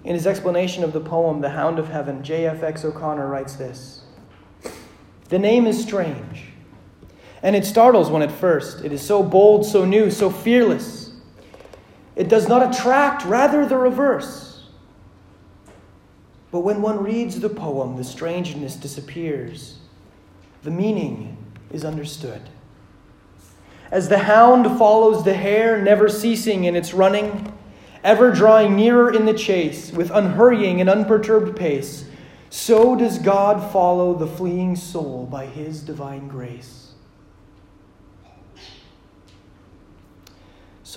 In 0.08 0.14
his 0.14 0.26
explanation 0.26 0.86
of 0.86 0.94
the 0.94 1.02
poem, 1.02 1.42
The 1.42 1.50
Hound 1.50 1.80
of 1.80 1.90
Heaven, 1.90 2.24
J.F.X. 2.24 2.86
O'Connor 2.86 3.28
writes 3.28 3.58
this 3.58 4.04
The 5.28 5.38
name 5.38 5.68
is 5.68 5.84
strange, 5.84 6.46
and 7.44 7.58
it 7.58 7.66
startles 7.66 8.10
one 8.10 8.22
at 8.22 8.32
first. 8.32 8.86
It 8.86 8.94
is 8.94 9.02
so 9.02 9.22
bold, 9.22 9.66
so 9.66 9.84
new, 9.84 10.10
so 10.10 10.30
fearless. 10.30 11.12
It 12.16 12.30
does 12.30 12.48
not 12.48 12.74
attract, 12.74 13.26
rather 13.26 13.66
the 13.66 13.76
reverse. 13.76 14.70
But 16.52 16.62
when 16.62 16.82
one 16.82 17.04
reads 17.04 17.42
the 17.42 17.50
poem, 17.50 17.98
the 17.98 18.06
strangeness 18.06 18.78
disappears. 18.78 19.80
The 20.64 20.72
meaning 20.72 21.36
is 21.70 21.84
understood. 21.84 22.44
As 23.92 24.08
the 24.08 24.20
hound 24.20 24.78
follows 24.78 25.26
the 25.26 25.34
hare, 25.34 25.82
never 25.82 26.08
ceasing 26.08 26.64
in 26.64 26.78
its 26.78 26.94
running, 26.94 27.57
ever 28.08 28.32
drawing 28.32 28.76
nearer 28.76 29.14
in 29.14 29.26
the 29.26 29.34
chase 29.34 29.92
with 29.92 30.10
unhurrying 30.10 30.82
and 30.82 30.90
unperturbed 30.90 31.56
pace, 31.56 32.10
so 32.50 32.96
does 32.96 33.20
God 33.20 33.72
follow 33.72 34.16
the 34.16 34.26
fleeing 34.26 34.76
soul 34.76 35.28
by 35.30 35.46
his 35.46 35.82
divine 35.82 36.28
grace. 36.28 36.88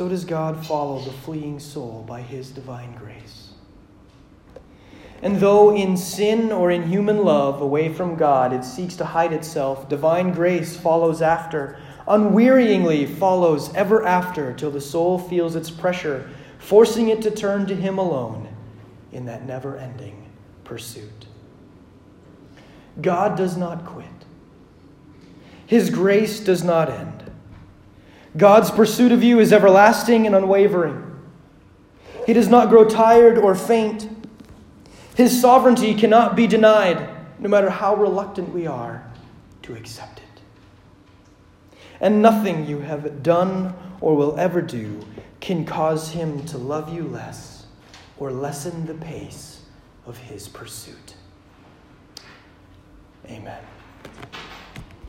so 0.00 0.08
does 0.08 0.24
God 0.24 0.64
follow 0.64 1.00
the 1.00 1.10
fleeing 1.10 1.58
soul 1.58 2.04
by 2.06 2.22
his 2.22 2.52
divine 2.52 2.94
grace. 2.94 3.50
And 5.20 5.40
though 5.40 5.74
in 5.74 5.96
sin 5.96 6.52
or 6.52 6.70
in 6.70 6.88
human 6.88 7.24
love 7.24 7.60
away 7.60 7.92
from 7.92 8.14
God 8.14 8.52
it 8.52 8.64
seeks 8.64 8.94
to 8.96 9.04
hide 9.04 9.32
itself, 9.32 9.88
divine 9.88 10.32
grace 10.32 10.76
follows 10.76 11.20
after, 11.20 11.76
unwearyingly 12.06 13.14
follows 13.18 13.74
ever 13.74 14.06
after, 14.06 14.54
till 14.54 14.70
the 14.70 14.80
soul 14.80 15.18
feels 15.18 15.56
its 15.56 15.72
pressure, 15.72 16.30
forcing 16.60 17.08
it 17.08 17.22
to 17.22 17.30
turn 17.30 17.66
to 17.66 17.74
Him 17.74 17.98
alone 17.98 18.48
in 19.10 19.24
that 19.24 19.44
never 19.44 19.76
ending 19.76 20.30
pursuit. 20.62 21.26
God 23.00 23.36
does 23.36 23.56
not 23.56 23.84
quit, 23.84 24.06
His 25.66 25.90
grace 25.90 26.38
does 26.38 26.62
not 26.62 26.88
end. 26.88 27.24
God's 28.36 28.70
pursuit 28.70 29.10
of 29.10 29.24
you 29.24 29.40
is 29.40 29.52
everlasting 29.52 30.24
and 30.24 30.36
unwavering. 30.36 31.04
He 32.26 32.32
does 32.32 32.46
not 32.46 32.68
grow 32.68 32.84
tired 32.84 33.36
or 33.36 33.56
faint. 33.56 34.08
His 35.16 35.40
sovereignty 35.40 35.94
cannot 35.94 36.36
be 36.36 36.46
denied, 36.46 37.08
no 37.40 37.48
matter 37.48 37.70
how 37.70 37.96
reluctant 37.96 38.54
we 38.54 38.68
are 38.68 39.04
to 39.62 39.74
accept 39.74 40.20
it. 40.20 40.42
And 42.00 42.22
nothing 42.22 42.66
you 42.66 42.78
have 42.80 43.24
done 43.24 43.74
or 44.00 44.14
will 44.14 44.38
ever 44.38 44.62
do 44.62 45.04
can 45.40 45.64
cause 45.64 46.10
him 46.10 46.44
to 46.46 46.58
love 46.58 46.92
you 46.92 47.04
less 47.04 47.66
or 48.18 48.30
lessen 48.30 48.86
the 48.86 48.94
pace 48.94 49.62
of 50.06 50.16
his 50.18 50.48
pursuit. 50.48 51.14
Amen. 53.26 53.62